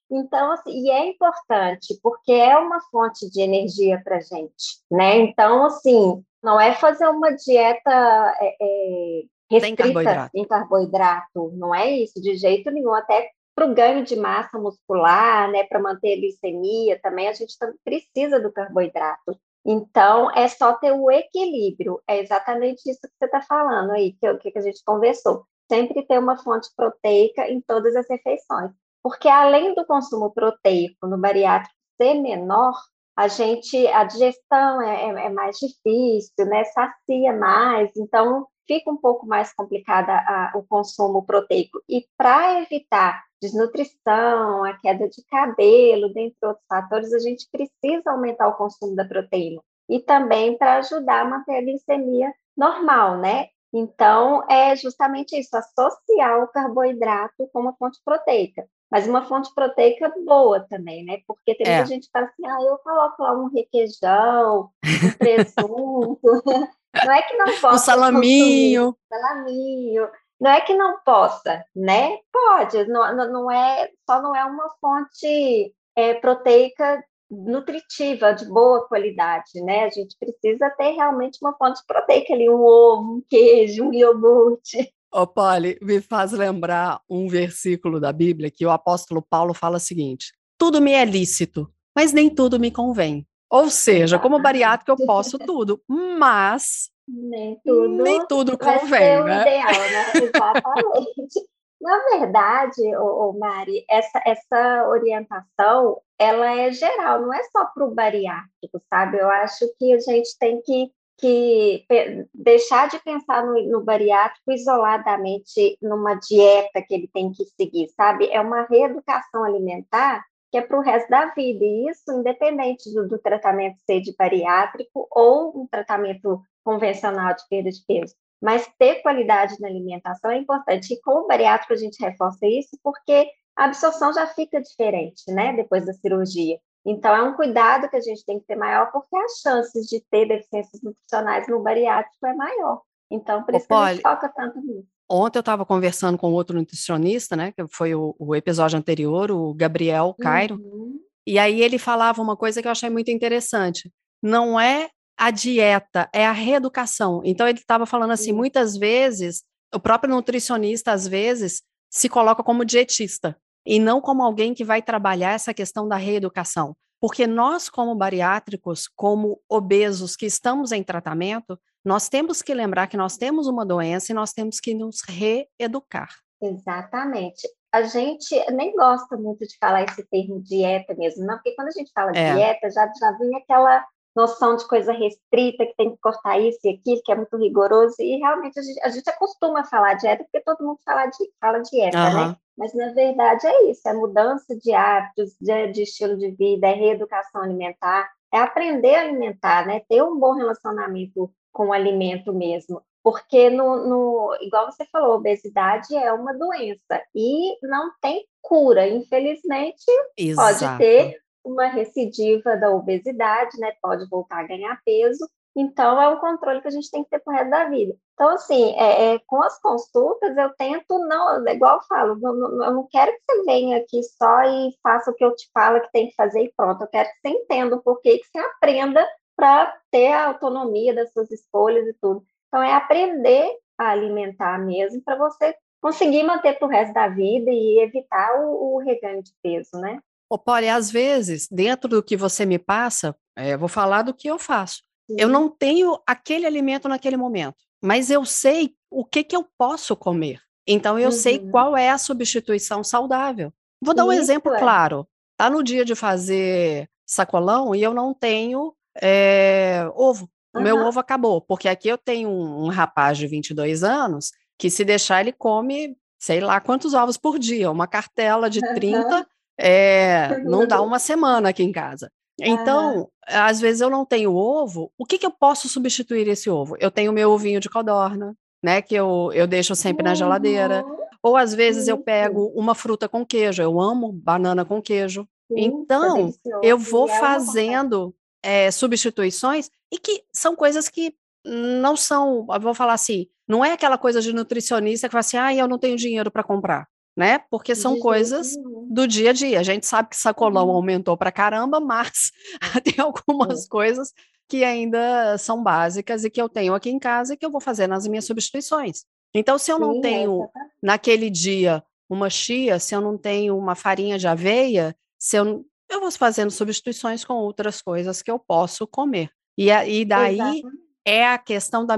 Então, 0.09 0.51
assim, 0.53 0.71
e 0.71 0.89
é 0.89 1.07
importante, 1.07 1.97
porque 2.01 2.31
é 2.31 2.57
uma 2.57 2.79
fonte 2.91 3.29
de 3.29 3.41
energia 3.41 4.01
para 4.03 4.21
gente, 4.21 4.79
né? 4.89 5.17
Então, 5.17 5.65
assim, 5.65 6.23
não 6.41 6.59
é 6.59 6.73
fazer 6.73 7.07
uma 7.07 7.31
dieta 7.31 8.35
é, 8.39 8.55
é, 8.61 9.21
restrita 9.51 9.83
carboidrato. 9.83 10.31
em 10.33 10.45
carboidrato, 10.45 11.51
não 11.55 11.75
é 11.75 11.91
isso, 11.91 12.21
de 12.21 12.35
jeito 12.35 12.71
nenhum, 12.71 12.93
até 12.93 13.29
para 13.57 13.65
o 13.65 13.73
ganho 13.73 14.03
de 14.03 14.15
massa 14.15 14.59
muscular, 14.59 15.49
né, 15.49 15.63
para 15.63 15.79
manter 15.79 16.13
a 16.13 16.17
glicemia 16.17 16.99
também, 17.01 17.27
a 17.27 17.33
gente 17.33 17.57
precisa 17.83 18.39
do 18.39 18.51
carboidrato. 18.51 19.35
Então, 19.65 20.29
é 20.31 20.47
só 20.47 20.73
ter 20.73 20.91
o 20.91 21.09
equilíbrio, 21.09 21.99
é 22.07 22.19
exatamente 22.19 22.87
isso 22.87 23.01
que 23.01 23.17
você 23.17 23.25
está 23.25 23.41
falando 23.41 23.93
aí, 23.93 24.13
que, 24.13 24.51
que 24.51 24.59
a 24.59 24.61
gente 24.61 24.83
conversou. 24.85 25.43
Sempre 25.67 26.05
ter 26.05 26.19
uma 26.19 26.37
fonte 26.37 26.69
proteica 26.77 27.49
em 27.49 27.59
todas 27.59 27.95
as 27.95 28.07
refeições. 28.07 28.71
Porque 29.01 29.27
além 29.27 29.73
do 29.73 29.85
consumo 29.87 30.31
proteico 30.31 31.07
no 31.07 31.17
bariátrico 31.17 31.73
ser 31.99 32.13
menor, 32.13 32.79
a 33.17 33.27
gente, 33.27 33.87
a 33.87 34.03
digestão 34.03 34.83
é, 34.83 35.05
é, 35.05 35.25
é 35.25 35.29
mais 35.31 35.57
difícil, 35.57 36.45
né? 36.45 36.63
Sacia 36.65 37.33
mais, 37.33 37.89
então 37.97 38.45
fica 38.67 38.91
um 38.91 38.97
pouco 38.97 39.25
mais 39.25 39.53
complicada 39.53 40.11
a, 40.11 40.51
o 40.55 40.63
consumo 40.63 41.25
proteico. 41.25 41.81
E 41.87 42.05
para 42.17 42.61
evitar 42.61 43.23
desnutrição, 43.41 44.63
a 44.63 44.73
queda 44.77 45.07
de 45.07 45.23
cabelo, 45.29 46.13
dentre 46.13 46.37
outros 46.43 46.65
fatores, 46.67 47.13
a 47.13 47.19
gente 47.19 47.47
precisa 47.51 48.11
aumentar 48.11 48.47
o 48.47 48.55
consumo 48.55 48.95
da 48.95 49.05
proteína. 49.05 49.61
E 49.89 49.99
também 49.99 50.57
para 50.57 50.77
ajudar 50.77 51.21
a 51.21 51.29
manter 51.29 51.57
a 51.57 51.61
glicemia 51.61 52.33
normal, 52.55 53.17
né? 53.17 53.47
Então, 53.73 54.43
é 54.49 54.75
justamente 54.75 55.37
isso, 55.37 55.55
associar 55.55 56.43
o 56.43 56.47
carboidrato 56.47 57.47
com 57.51 57.61
uma 57.61 57.75
fonte 57.75 57.99
proteica. 58.03 58.67
Mas 58.89 59.05
uma 59.05 59.25
fonte 59.25 59.53
proteica 59.53 60.11
boa 60.25 60.61
também, 60.61 61.03
né? 61.03 61.19
Porque 61.27 61.53
tem 61.55 61.67
muita 61.67 61.83
é. 61.83 61.85
gente 61.85 62.05
que 62.05 62.11
fala 62.11 62.27
assim, 62.27 62.45
ah, 62.45 62.61
eu 62.61 62.77
coloco 62.77 63.21
lá 63.21 63.33
um 63.33 63.49
requeijão, 63.49 64.71
um 64.85 65.17
presunto. 65.17 66.21
não 67.05 67.13
é 67.13 67.21
que 67.21 67.37
não 67.37 67.45
possa. 67.45 67.75
Um 67.75 67.77
salaminho. 67.77 68.97
Salaminho. 69.09 70.09
Não 70.39 70.51
é 70.51 70.61
que 70.61 70.73
não 70.75 70.99
possa, 71.03 71.65
né? 71.75 72.17
Pode, 72.31 72.85
não, 72.87 73.15
não 73.31 73.51
é, 73.51 73.89
só 74.07 74.21
não 74.21 74.35
é 74.35 74.45
uma 74.45 74.69
fonte 74.79 75.73
é, 75.95 76.13
proteica 76.13 77.03
nutritiva, 77.29 78.33
de 78.33 78.45
boa 78.45 78.87
qualidade, 78.87 79.61
né? 79.61 79.85
A 79.85 79.89
gente 79.89 80.15
precisa 80.17 80.69
ter 80.69 80.91
realmente 80.91 81.39
uma 81.41 81.55
fonte 81.57 81.81
proteica 81.85 82.33
ali, 82.33 82.49
um 82.49 82.61
ovo, 82.61 83.15
um 83.15 83.23
queijo, 83.27 83.85
um 83.85 83.93
iogurte. 83.93 84.93
Ô, 85.13 85.21
oh, 85.21 85.27
Polly, 85.27 85.77
me 85.81 86.01
faz 86.01 86.31
lembrar 86.31 87.01
um 87.09 87.27
versículo 87.27 87.99
da 87.99 88.13
Bíblia 88.13 88.51
que 88.51 88.65
o 88.65 88.71
apóstolo 88.71 89.21
Paulo 89.21 89.53
fala 89.53 89.77
o 89.77 89.79
seguinte: 89.79 90.33
tudo 90.57 90.81
me 90.81 90.93
é 90.93 91.03
lícito, 91.03 91.69
mas 91.95 92.13
nem 92.13 92.29
tudo 92.29 92.59
me 92.59 92.71
convém. 92.71 93.25
Ou 93.49 93.69
seja, 93.69 94.19
como 94.19 94.41
bariátrica 94.41 94.91
eu 94.91 95.05
posso 95.05 95.37
tudo, 95.39 95.81
mas 95.87 96.91
nem 97.07 97.57
tudo, 97.63 98.03
nem 98.03 98.27
tudo 98.27 98.57
convém, 98.57 99.23
né? 99.23 99.41
Ideal, 99.41 99.89
né? 99.89 100.05
Exatamente. 100.35 101.47
Na 101.79 101.97
verdade, 102.09 102.95
ô, 102.97 103.29
ô 103.29 103.39
Mari, 103.39 103.85
essa, 103.89 104.21
essa 104.25 104.87
orientação, 104.89 106.01
ela 106.19 106.59
é 106.59 106.71
geral, 106.71 107.21
não 107.21 107.33
é 107.33 107.41
só 107.43 107.65
para 107.65 107.85
o 107.85 107.93
bariátrico, 107.93 108.81
sabe? 108.89 109.19
Eu 109.19 109.29
acho 109.29 109.65
que 109.77 109.93
a 109.93 109.99
gente 109.99 110.37
tem 110.39 110.61
que, 110.63 110.91
que 111.17 111.85
deixar 112.33 112.89
de 112.89 112.99
pensar 112.99 113.45
no, 113.45 113.61
no 113.69 113.81
bariátrico 113.81 114.51
isoladamente 114.51 115.77
numa 115.81 116.15
dieta 116.15 116.81
que 116.81 116.93
ele 116.93 117.09
tem 117.13 117.31
que 117.31 117.45
seguir, 117.45 117.87
sabe? 117.95 118.27
É 118.31 118.41
uma 118.41 118.63
reeducação 118.63 119.43
alimentar 119.43 120.25
que 120.51 120.57
é 120.57 120.61
para 120.61 120.77
o 120.77 120.81
resto 120.81 121.09
da 121.09 121.27
vida, 121.33 121.63
e 121.63 121.89
isso 121.89 122.11
independente 122.11 122.93
do, 122.93 123.07
do 123.07 123.19
tratamento 123.19 123.77
ser 123.85 124.01
de 124.01 124.15
bariátrico 124.15 125.07
ou 125.11 125.61
um 125.61 125.67
tratamento 125.67 126.41
convencional 126.63 127.35
de 127.35 127.47
perda 127.49 127.69
de 127.69 127.83
peso. 127.85 128.15
Mas 128.41 128.69
ter 128.77 129.01
qualidade 129.01 129.59
na 129.59 129.67
alimentação 129.67 130.31
é 130.31 130.37
importante. 130.37 130.93
E 130.93 131.01
com 131.01 131.23
o 131.23 131.27
bariátrico 131.27 131.73
a 131.73 131.77
gente 131.77 132.01
reforça 132.03 132.45
isso 132.45 132.77
porque 132.83 133.29
a 133.55 133.65
absorção 133.65 134.13
já 134.13 134.27
fica 134.27 134.61
diferente, 134.61 135.23
né, 135.29 135.53
depois 135.53 135.85
da 135.85 135.93
cirurgia. 135.93 136.59
Então 136.85 137.13
é 137.13 137.21
um 137.23 137.35
cuidado 137.35 137.89
que 137.89 137.97
a 137.97 138.01
gente 138.01 138.23
tem 138.23 138.39
que 138.39 138.45
ter 138.45 138.55
maior 138.55 138.91
porque 138.91 139.17
as 139.17 139.39
chances 139.39 139.87
de 139.87 139.99
ter 140.09 140.27
deficiências 140.27 140.81
nutricionais 140.81 141.47
no 141.47 141.61
bariátrico 141.61 142.25
é 142.25 142.33
maior. 142.33 142.81
Então 143.11 143.43
por 143.43 143.55
isso 143.55 143.65
Ô, 143.65 143.67
que 143.67 143.73
a 143.73 143.93
gente 143.93 144.01
foca 144.01 144.29
tanto 144.29 144.61
nisso. 144.61 144.96
Ontem 145.09 145.37
eu 145.37 145.41
estava 145.41 145.65
conversando 145.65 146.17
com 146.17 146.31
outro 146.33 146.57
nutricionista, 146.57 147.35
né, 147.35 147.51
que 147.51 147.65
foi 147.69 147.95
o, 147.95 148.15
o 148.19 148.35
episódio 148.35 148.77
anterior, 148.77 149.31
o 149.31 149.53
Gabriel 149.53 150.13
Cairo, 150.19 150.55
uhum. 150.55 150.99
e 151.25 151.39
aí 151.39 151.61
ele 151.61 151.77
falava 151.77 152.21
uma 152.21 152.35
coisa 152.35 152.61
que 152.61 152.67
eu 152.67 152.71
achei 152.71 152.89
muito 152.89 153.09
interessante. 153.09 153.91
Não 154.21 154.59
é 154.59 154.89
a 155.17 155.31
dieta, 155.31 156.09
é 156.13 156.25
a 156.25 156.31
reeducação. 156.31 157.21
Então 157.23 157.47
ele 157.47 157.59
estava 157.59 157.85
falando 157.85 158.11
assim, 158.11 158.31
uhum. 158.31 158.37
muitas 158.37 158.77
vezes, 158.77 159.43
o 159.73 159.79
próprio 159.79 160.13
nutricionista 160.13 160.91
às 160.91 161.07
vezes 161.07 161.61
se 161.89 162.09
coloca 162.09 162.43
como 162.43 162.65
dietista 162.65 163.37
e 163.65 163.79
não 163.79 163.99
como 163.99 164.23
alguém 164.23 164.53
que 164.53 164.63
vai 164.63 164.81
trabalhar 164.81 165.33
essa 165.33 165.53
questão 165.53 165.87
da 165.87 165.95
reeducação. 165.95 166.75
Porque 166.99 167.27
nós, 167.27 167.69
como 167.69 167.95
bariátricos, 167.95 168.87
como 168.95 169.39
obesos 169.47 170.15
que 170.15 170.25
estamos 170.25 170.71
em 170.71 170.81
tratamento, 170.81 171.59
nós 171.87 172.09
temos 172.09 172.41
que 172.41 172.53
lembrar 172.53 172.87
que 172.87 172.97
nós 172.97 173.15
temos 173.15 173.47
uma 173.47 173.65
doença 173.65 174.11
e 174.11 174.15
nós 174.15 174.33
temos 174.33 174.59
que 174.59 174.73
nos 174.73 174.97
reeducar. 175.07 176.09
Exatamente. 176.41 177.47
A 177.71 177.83
gente 177.83 178.35
nem 178.51 178.75
gosta 178.75 179.15
muito 179.15 179.47
de 179.47 179.57
falar 179.57 179.83
esse 179.83 180.05
termo 180.09 180.41
dieta 180.41 180.93
mesmo, 180.95 181.25
não, 181.25 181.35
porque 181.35 181.55
quando 181.55 181.69
a 181.69 181.71
gente 181.71 181.89
fala 181.93 182.11
é. 182.11 182.33
dieta, 182.33 182.69
já, 182.69 182.91
já 182.99 183.11
vem 183.13 183.33
aquela 183.37 183.85
noção 184.13 184.57
de 184.57 184.67
coisa 184.67 184.91
restrita, 184.91 185.65
que 185.65 185.75
tem 185.77 185.91
que 185.91 185.97
cortar 186.01 186.37
isso 186.37 186.59
e 186.65 186.71
aquilo, 186.71 187.01
que 187.05 187.11
é 187.11 187.15
muito 187.15 187.37
rigoroso, 187.37 187.95
e 187.99 188.17
realmente 188.17 188.59
a 188.59 188.63
gente, 188.63 188.81
a 188.83 188.89
gente 188.89 189.09
acostuma 189.09 189.61
a 189.61 189.65
falar 189.65 189.93
dieta, 189.93 190.25
porque 190.25 190.43
todo 190.43 190.65
mundo 190.65 190.79
fala, 190.83 191.05
de, 191.05 191.31
fala 191.39 191.59
dieta, 191.59 191.97
uhum. 191.97 192.29
né? 192.31 192.35
Mas 192.57 192.73
na 192.73 192.91
verdade 192.91 193.47
é 193.47 193.69
isso, 193.69 193.87
é 193.87 193.93
mudança 193.93 194.57
de 194.57 194.73
hábitos, 194.73 195.37
de, 195.39 195.67
de 195.67 195.83
estilo 195.83 196.17
de 196.17 196.31
vida, 196.31 196.67
é 196.67 196.73
reeducação 196.73 197.43
alimentar, 197.43 198.09
é 198.33 198.39
aprender 198.39 198.95
a 198.95 199.01
alimentar, 199.01 199.65
né? 199.65 199.81
Ter 199.87 200.01
um 200.03 200.19
bom 200.19 200.33
relacionamento 200.33 201.31
com 201.57 201.69
o 201.69 201.73
alimento 201.73 202.31
mesmo. 202.31 202.83
Porque, 203.03 203.49
no, 203.49 203.87
no, 203.87 204.37
igual 204.41 204.71
você 204.71 204.85
falou, 204.85 205.15
obesidade 205.15 205.95
é 205.95 206.13
uma 206.13 206.33
doença 206.33 207.01
e 207.15 207.57
não 207.65 207.91
tem 207.99 208.23
cura. 208.41 208.87
Infelizmente, 208.87 209.85
Exato. 210.15 210.59
pode 210.59 210.77
ter 210.77 211.17
uma 211.43 211.65
recidiva 211.65 212.55
da 212.57 212.69
obesidade, 212.69 213.57
né? 213.57 213.73
Pode 213.81 214.07
voltar 214.07 214.41
a 214.41 214.47
ganhar 214.47 214.79
peso, 214.85 215.27
Então, 215.55 215.99
é 215.99 216.07
um 216.09 216.19
controle 216.19 216.61
que 216.61 216.67
a 216.67 216.71
gente 216.71 216.91
tem 216.91 217.03
que 217.03 217.09
ter 217.09 217.19
pro 217.19 217.33
resto 217.33 217.49
da 217.49 217.65
vida. 217.65 217.95
Então, 218.13 218.29
assim, 218.29 218.75
é, 218.77 219.15
é, 219.15 219.19
com 219.25 219.41
as 219.41 219.59
consultas, 219.59 220.37
eu 220.37 220.49
tento 220.55 220.99
não, 220.99 221.47
igual 221.47 221.77
eu 221.77 221.83
falo, 221.83 222.19
eu 222.21 222.33
não, 222.33 222.63
eu 222.63 222.73
não 222.73 222.87
quero 222.91 223.11
que 223.11 223.19
você 223.25 223.43
venha 223.45 223.77
aqui 223.77 224.03
só 224.03 224.43
e 224.43 224.75
faça 224.83 225.09
o 225.09 225.15
que 225.15 225.25
eu 225.25 225.33
te 225.33 225.49
falo 225.51 225.81
que 225.81 225.91
tem 225.91 226.09
que 226.09 226.15
fazer 226.15 226.43
e 226.43 226.53
pronto. 226.55 226.83
Eu 226.83 226.87
quero 226.87 227.09
que 227.09 227.19
você 227.21 227.29
entenda 227.29 227.75
o 227.75 227.81
porquê, 227.81 228.19
que 228.19 228.27
você 228.27 228.37
aprenda 228.37 229.07
para 229.37 229.77
ter 229.91 230.11
a 230.11 230.27
autonomia 230.27 230.93
das 230.93 231.13
suas 231.13 231.31
escolhas 231.31 231.87
e 231.87 231.93
tudo. 232.01 232.25
Então, 232.47 232.61
é 232.63 232.73
aprender 232.73 233.55
a 233.77 233.89
alimentar 233.89 234.57
mesmo 234.57 235.01
para 235.03 235.15
você 235.15 235.55
conseguir 235.79 236.23
manter 236.23 236.57
para 236.57 236.67
o 236.67 236.71
resto 236.71 236.93
da 236.93 237.07
vida 237.07 237.51
e 237.51 237.79
evitar 237.79 238.41
o, 238.41 238.75
o 238.75 238.79
reganho 238.79 239.21
de 239.21 239.31
peso, 239.43 239.79
né? 239.79 239.99
Ô, 240.29 240.37
Polly, 240.37 240.67
às 240.67 240.91
vezes, 240.91 241.47
dentro 241.49 241.87
do 241.87 242.03
que 242.03 242.17
você 242.17 242.45
me 242.45 242.57
passa, 242.57 243.15
é, 243.37 243.53
eu 243.53 243.59
vou 243.59 243.69
falar 243.69 244.01
do 244.01 244.13
que 244.13 244.27
eu 244.27 244.39
faço. 244.39 244.81
Eu 245.09 245.29
não 245.29 245.47
tenho 245.47 245.97
aquele 246.05 246.45
alimento 246.45 246.89
naquele 246.89 247.15
momento, 247.15 247.55
mas 247.81 248.09
eu 248.09 248.25
sei 248.25 248.75
o 248.91 249.05
que, 249.05 249.23
que 249.23 249.35
eu 249.35 249.47
posso 249.57 249.95
comer. 249.95 250.41
Então, 250.67 250.99
eu 250.99 251.05
uhum. 251.05 251.11
sei 251.13 251.39
qual 251.49 251.77
é 251.77 251.89
a 251.89 251.97
substituição 251.97 252.83
saudável. 252.83 253.53
Vou 253.81 253.93
dar 253.93 254.03
um 254.03 254.11
Isso 254.11 254.23
exemplo 254.23 254.53
é. 254.53 254.59
claro. 254.59 255.07
Tá 255.37 255.49
no 255.49 255.63
dia 255.63 255.85
de 255.85 255.95
fazer 255.95 256.89
sacolão 257.05 257.73
e 257.73 257.81
eu 257.81 257.93
não 257.93 258.13
tenho 258.13 258.73
é, 259.01 259.89
ovo. 259.95 260.29
O 260.53 260.57
uhum. 260.57 260.63
meu 260.63 260.77
ovo 260.77 260.99
acabou, 260.99 261.41
porque 261.41 261.67
aqui 261.67 261.87
eu 261.87 261.97
tenho 261.97 262.29
um, 262.29 262.65
um 262.65 262.69
rapaz 262.69 263.17
de 263.17 263.27
22 263.27 263.83
anos 263.83 264.31
que, 264.57 264.69
se 264.69 264.83
deixar, 264.83 265.21
ele 265.21 265.31
come 265.31 265.95
sei 266.19 266.39
lá 266.39 266.59
quantos 266.59 266.93
ovos 266.93 267.17
por 267.17 267.37
dia, 267.37 267.71
uma 267.71 267.87
cartela 267.87 268.49
de 268.49 268.59
30, 268.59 269.17
uhum. 269.17 269.25
é, 269.57 270.39
não 270.43 270.67
dá 270.67 270.81
uma 270.81 270.99
semana 270.99 271.49
aqui 271.49 271.63
em 271.63 271.71
casa. 271.71 272.11
Então, 272.39 273.09
às 273.25 273.59
vezes 273.59 273.81
eu 273.81 273.89
não 273.89 274.05
tenho 274.05 274.33
ovo, 274.33 274.91
o 274.97 275.05
que, 275.05 275.17
que 275.17 275.25
eu 275.25 275.31
posso 275.31 275.67
substituir 275.67 276.27
esse 276.27 276.49
ovo? 276.49 276.75
Eu 276.79 276.91
tenho 276.91 277.11
meu 277.11 277.31
ovinho 277.31 277.59
de 277.59 277.69
codorna, 277.69 278.35
né, 278.63 278.81
que 278.81 278.95
eu, 278.95 279.31
eu 279.33 279.47
deixo 279.47 279.75
sempre 279.75 280.03
uhum. 280.03 280.09
na 280.09 280.15
geladeira. 280.15 280.85
Uhum. 280.85 280.97
Ou 281.23 281.37
às 281.37 281.53
vezes 281.53 281.87
eu 281.87 281.97
pego 281.97 282.51
uma 282.55 282.75
fruta 282.75 283.09
com 283.09 283.25
queijo, 283.25 283.61
eu 283.61 283.79
amo 283.79 284.11
banana 284.11 284.63
com 284.63 284.81
queijo. 284.81 285.27
Sim, 285.51 285.65
então, 285.65 286.31
eu 286.61 286.77
vou 286.77 287.09
é 287.09 287.19
fazendo 287.19 288.13
é, 288.43 288.71
substituições 288.71 289.69
e 289.91 289.99
que 289.99 290.23
são 290.31 290.55
coisas 290.55 290.89
que 290.89 291.13
não 291.45 291.95
são, 291.95 292.45
vou 292.59 292.73
falar 292.73 292.93
assim, 292.93 293.27
não 293.47 293.63
é 293.63 293.71
aquela 293.71 293.97
coisa 293.97 294.21
de 294.21 294.33
nutricionista 294.33 295.07
que 295.07 295.11
fala 295.11 295.19
assim, 295.21 295.37
ah, 295.37 295.53
eu 295.53 295.67
não 295.67 295.79
tenho 295.79 295.95
dinheiro 295.95 296.29
para 296.29 296.43
comprar 296.43 296.87
né? 297.17 297.39
Porque 297.49 297.73
são 297.73 297.95
de 297.95 297.99
coisas 297.99 298.55
do 298.91 299.07
dia 299.07 299.31
a 299.31 299.33
dia. 299.33 299.59
A 299.59 299.63
gente 299.63 299.87
sabe 299.87 300.09
que 300.09 300.15
sacolão 300.15 300.67
uhum. 300.67 300.75
aumentou 300.75 301.17
para 301.17 301.31
caramba, 301.31 301.79
mas 301.79 302.31
tem 302.85 303.03
algumas 303.03 303.63
uhum. 303.63 303.69
coisas 303.69 304.13
que 304.47 304.63
ainda 304.63 305.35
são 305.39 305.63
básicas 305.63 306.23
e 306.23 306.29
que 306.29 306.39
eu 306.39 306.47
tenho 306.47 306.75
aqui 306.75 306.91
em 306.91 306.99
casa 306.99 307.33
e 307.33 307.37
que 307.37 307.43
eu 307.43 307.49
vou 307.49 307.59
fazer 307.59 307.87
nas 307.87 308.07
minhas 308.07 308.23
substituições. 308.25 309.03
Então, 309.33 309.57
se 309.57 309.71
eu 309.71 309.79
não 309.79 309.95
Sim, 309.95 310.01
tenho 310.01 310.43
é 310.43 310.47
naquele 310.81 311.31
dia 311.31 311.83
uma 312.07 312.29
chia, 312.29 312.79
se 312.79 312.93
eu 312.93 313.01
não 313.01 313.17
tenho 313.17 313.57
uma 313.57 313.73
farinha 313.73 314.19
de 314.19 314.27
aveia, 314.27 314.95
se 315.17 315.37
eu, 315.37 315.65
eu 315.89 316.01
vou 316.01 316.11
fazendo 316.11 316.51
substituições 316.51 317.23
com 317.23 317.33
outras 317.33 317.81
coisas 317.81 318.21
que 318.21 318.31
eu 318.31 318.39
posso 318.39 318.87
comer. 318.87 319.29
E, 319.57 319.69
e 319.69 320.05
daí 320.05 320.35
Exatamente. 320.35 320.67
é 321.05 321.27
a 321.27 321.37
questão 321.37 321.85
da, 321.85 321.95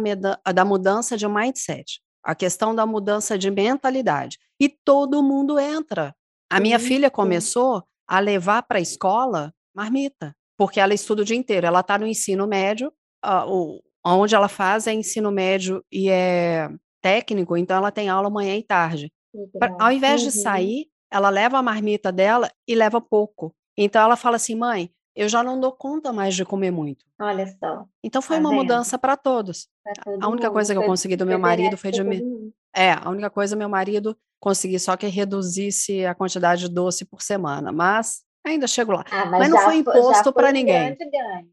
da 0.54 0.66
mudança 0.66 1.18
de 1.18 1.28
mindset 1.28 2.02
a 2.24 2.36
questão 2.36 2.76
da 2.76 2.86
mudança 2.86 3.38
de 3.38 3.50
mentalidade. 3.50 4.38
E 4.60 4.70
todo 4.70 5.24
mundo 5.24 5.60
entra. 5.60 6.16
A 6.50 6.60
minha 6.60 6.80
filha 6.80 7.10
começou 7.10 7.84
a 8.08 8.20
levar 8.20 8.64
para 8.64 8.80
a 8.80 8.82
escola 8.82 9.54
marmita, 9.76 10.36
porque 10.58 10.80
ela 10.80 10.94
estuda 10.94 11.22
o 11.22 11.26
dia 11.26 11.38
inteiro. 11.38 11.68
Ela 11.68 11.80
está 11.80 11.98
no 11.98 12.08
ensino 12.08 12.48
médio, 12.48 12.92
uh, 13.26 13.80
onde 14.06 14.36
ela 14.36 14.48
faz 14.48 14.88
é 14.88 14.94
ensino 14.94 15.32
médio 15.32 15.84
e 15.92 16.10
é 16.10 16.70
técnico, 17.02 17.56
então 17.56 17.78
ela 17.78 17.92
tem 17.92 18.10
aula 18.10 18.30
manhã 18.30 18.56
e 18.56 18.64
tarde. 18.64 19.12
Pra, 19.58 19.76
ao 19.80 19.92
invés 19.92 20.22
de 20.22 20.28
uhum. 20.28 20.44
sair, 20.44 20.88
ela 21.12 21.30
leva 21.30 21.58
a 21.58 21.64
marmita 21.64 22.12
dela 22.12 22.52
e 22.68 22.76
leva 22.76 23.00
pouco. 23.00 23.56
Então 23.82 24.04
ela 24.04 24.18
fala 24.18 24.36
assim, 24.36 24.56
mãe, 24.56 24.92
eu 25.16 25.30
já 25.30 25.42
não 25.42 25.58
dou 25.58 25.72
conta 25.72 26.12
mais 26.12 26.36
de 26.36 26.44
comer 26.44 26.70
muito. 26.70 27.06
Olha 27.20 27.48
só. 27.48 27.86
Então 28.04 28.22
foi 28.22 28.36
tá 28.36 28.42
uma 28.42 28.50
vendo? 28.50 28.60
mudança 28.60 29.00
para 29.00 29.16
todos. 29.16 29.70
a 30.22 30.28
única 30.28 30.48
mundo. 30.48 30.52
coisa 30.52 30.74
que 30.74 30.80
eu 30.80 30.86
consegui 30.86 31.16
do 31.16 31.26
meu 31.26 31.40
marido 31.40 31.78
foi 31.78 31.90
de 31.90 32.04
me... 32.04 32.22
É, 32.76 32.92
a 32.92 33.10
única 33.10 33.30
coisa 33.30 33.56
meu 33.56 33.70
marido 33.70 34.18
consegui 34.40 34.78
só 34.80 34.98
que 34.98 35.08
reduzisse 35.08 36.06
a 36.06 36.14
quantidade 36.14 36.68
de 36.68 36.74
doce 36.74 37.06
por 37.06 37.22
semana, 37.22 37.72
mas 37.72 38.22
ainda 38.46 38.68
chego 38.68 38.92
lá. 38.92 39.06
Ah, 39.10 39.26
mas, 39.26 39.40
mas 39.40 39.50
não 39.50 39.60
foi 39.60 39.78
imposto 39.78 40.34
para 40.34 40.52
ninguém. 40.52 40.98
Ganho. 40.98 41.48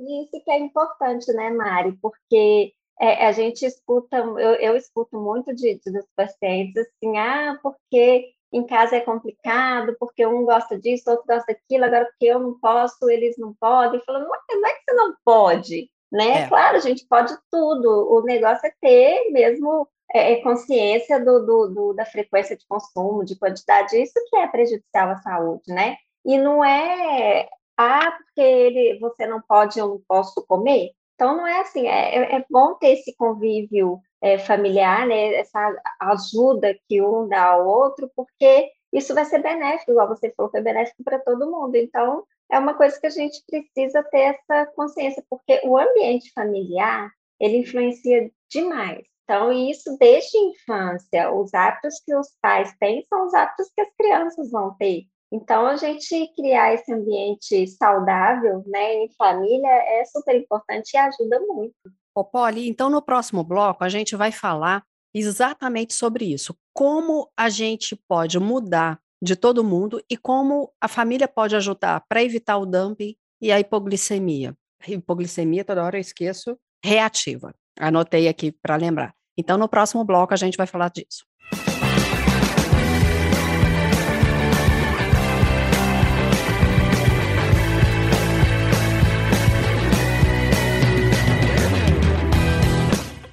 Sim, 0.00 0.22
isso 0.22 0.44
que 0.44 0.50
é 0.50 0.58
importante, 0.58 1.32
né, 1.32 1.50
Mari? 1.50 1.92
Porque 2.00 2.72
é, 3.00 3.26
a 3.26 3.32
gente 3.32 3.64
escuta, 3.64 4.16
eu, 4.16 4.54
eu 4.54 4.76
escuto 4.76 5.20
muito 5.20 5.54
de, 5.54 5.74
de, 5.74 5.92
dos 5.92 6.06
pacientes 6.16 6.76
assim, 6.76 7.18
ah, 7.18 7.58
porque 7.62 8.32
em 8.52 8.66
casa 8.66 8.96
é 8.96 9.00
complicado, 9.00 9.96
porque 9.98 10.26
um 10.26 10.44
gosta 10.44 10.78
disso, 10.78 11.10
outro 11.10 11.26
gosta 11.26 11.52
daquilo, 11.52 11.84
agora 11.84 12.06
porque 12.06 12.26
eu 12.26 12.38
não 12.38 12.58
posso, 12.58 13.08
eles 13.08 13.36
não 13.38 13.54
podem. 13.54 14.00
Falando, 14.00 14.26
não 14.26 14.66
é 14.66 14.72
que 14.74 14.82
você 14.84 14.92
não 14.92 15.14
pode, 15.24 15.90
né? 16.10 16.42
É. 16.42 16.48
Claro, 16.48 16.76
a 16.76 16.80
gente 16.80 17.06
pode 17.06 17.34
tudo. 17.50 17.88
O 18.12 18.22
negócio 18.22 18.66
é 18.66 18.72
ter 18.80 19.30
mesmo 19.30 19.88
é, 20.12 20.32
é, 20.32 20.42
consciência 20.42 21.24
do, 21.24 21.46
do, 21.46 21.68
do, 21.68 21.92
da 21.94 22.04
frequência 22.04 22.56
de 22.56 22.66
consumo, 22.66 23.24
de 23.24 23.38
quantidade, 23.38 24.00
isso 24.00 24.14
que 24.28 24.36
é 24.36 24.46
prejudicial 24.48 25.10
à 25.10 25.16
saúde, 25.18 25.72
né? 25.72 25.96
E 26.24 26.36
não 26.36 26.64
é, 26.64 27.48
ah, 27.76 28.10
porque 28.10 28.40
ele, 28.40 28.98
você 28.98 29.26
não 29.26 29.40
pode, 29.40 29.78
eu 29.78 29.88
não 29.88 30.02
posso 30.08 30.44
comer. 30.46 30.90
Então, 31.14 31.36
não 31.36 31.46
é 31.46 31.60
assim, 31.60 31.86
é, 31.86 32.36
é 32.36 32.44
bom 32.50 32.74
ter 32.74 32.94
esse 32.94 33.14
convívio 33.14 34.00
é, 34.22 34.38
familiar, 34.38 35.06
né, 35.06 35.34
essa 35.34 35.74
ajuda 36.00 36.76
que 36.88 37.00
um 37.00 37.28
dá 37.28 37.44
ao 37.44 37.66
outro, 37.66 38.10
porque 38.14 38.70
isso 38.92 39.14
vai 39.14 39.24
ser 39.24 39.40
benéfico, 39.40 39.92
igual 39.92 40.08
você 40.08 40.32
falou, 40.36 40.50
foi 40.50 40.60
benéfico 40.60 41.02
para 41.04 41.18
todo 41.18 41.50
mundo. 41.50 41.76
Então, 41.76 42.24
é 42.50 42.58
uma 42.58 42.74
coisa 42.74 42.98
que 43.00 43.06
a 43.06 43.10
gente 43.10 43.42
precisa 43.46 44.02
ter 44.04 44.36
essa 44.36 44.66
consciência, 44.74 45.24
porque 45.30 45.60
o 45.64 45.78
ambiente 45.78 46.32
familiar, 46.32 47.10
ele 47.38 47.58
influencia 47.58 48.30
demais. 48.50 49.04
Então, 49.24 49.52
isso 49.52 49.96
desde 49.96 50.36
a 50.36 50.40
infância, 50.40 51.32
os 51.32 51.54
hábitos 51.54 52.00
que 52.04 52.12
os 52.14 52.28
pais 52.42 52.74
têm 52.80 53.06
são 53.08 53.26
os 53.26 53.32
hábitos 53.32 53.70
que 53.72 53.80
as 53.80 53.94
crianças 53.96 54.50
vão 54.50 54.74
ter. 54.74 55.04
Então, 55.32 55.64
a 55.66 55.76
gente 55.76 56.26
criar 56.34 56.74
esse 56.74 56.92
ambiente 56.92 57.64
saudável, 57.68 58.64
né, 58.66 58.94
em 58.94 59.08
família, 59.14 59.68
é 59.68 60.04
super 60.04 60.34
importante 60.34 60.94
e 60.94 60.96
ajuda 60.96 61.38
muito. 61.46 61.76
Polly, 62.24 62.68
então 62.68 62.90
no 62.90 63.02
próximo 63.02 63.44
bloco 63.44 63.84
a 63.84 63.88
gente 63.88 64.16
vai 64.16 64.32
falar 64.32 64.84
exatamente 65.14 65.94
sobre 65.94 66.24
isso. 66.24 66.56
Como 66.72 67.30
a 67.36 67.48
gente 67.48 67.96
pode 68.08 68.38
mudar 68.38 69.00
de 69.22 69.36
todo 69.36 69.64
mundo 69.64 70.02
e 70.08 70.16
como 70.16 70.72
a 70.80 70.88
família 70.88 71.28
pode 71.28 71.54
ajudar 71.54 72.04
para 72.08 72.22
evitar 72.22 72.56
o 72.58 72.66
dumping 72.66 73.14
e 73.40 73.52
a 73.52 73.60
hipoglicemia. 73.60 74.56
Hipoglicemia, 74.86 75.64
toda 75.64 75.84
hora 75.84 75.96
eu 75.96 76.00
esqueço, 76.00 76.58
reativa. 76.84 77.54
Anotei 77.78 78.28
aqui 78.28 78.50
para 78.50 78.76
lembrar. 78.76 79.14
Então, 79.36 79.56
no 79.56 79.68
próximo 79.68 80.04
bloco, 80.04 80.34
a 80.34 80.36
gente 80.36 80.56
vai 80.56 80.66
falar 80.66 80.90
disso. 80.90 81.24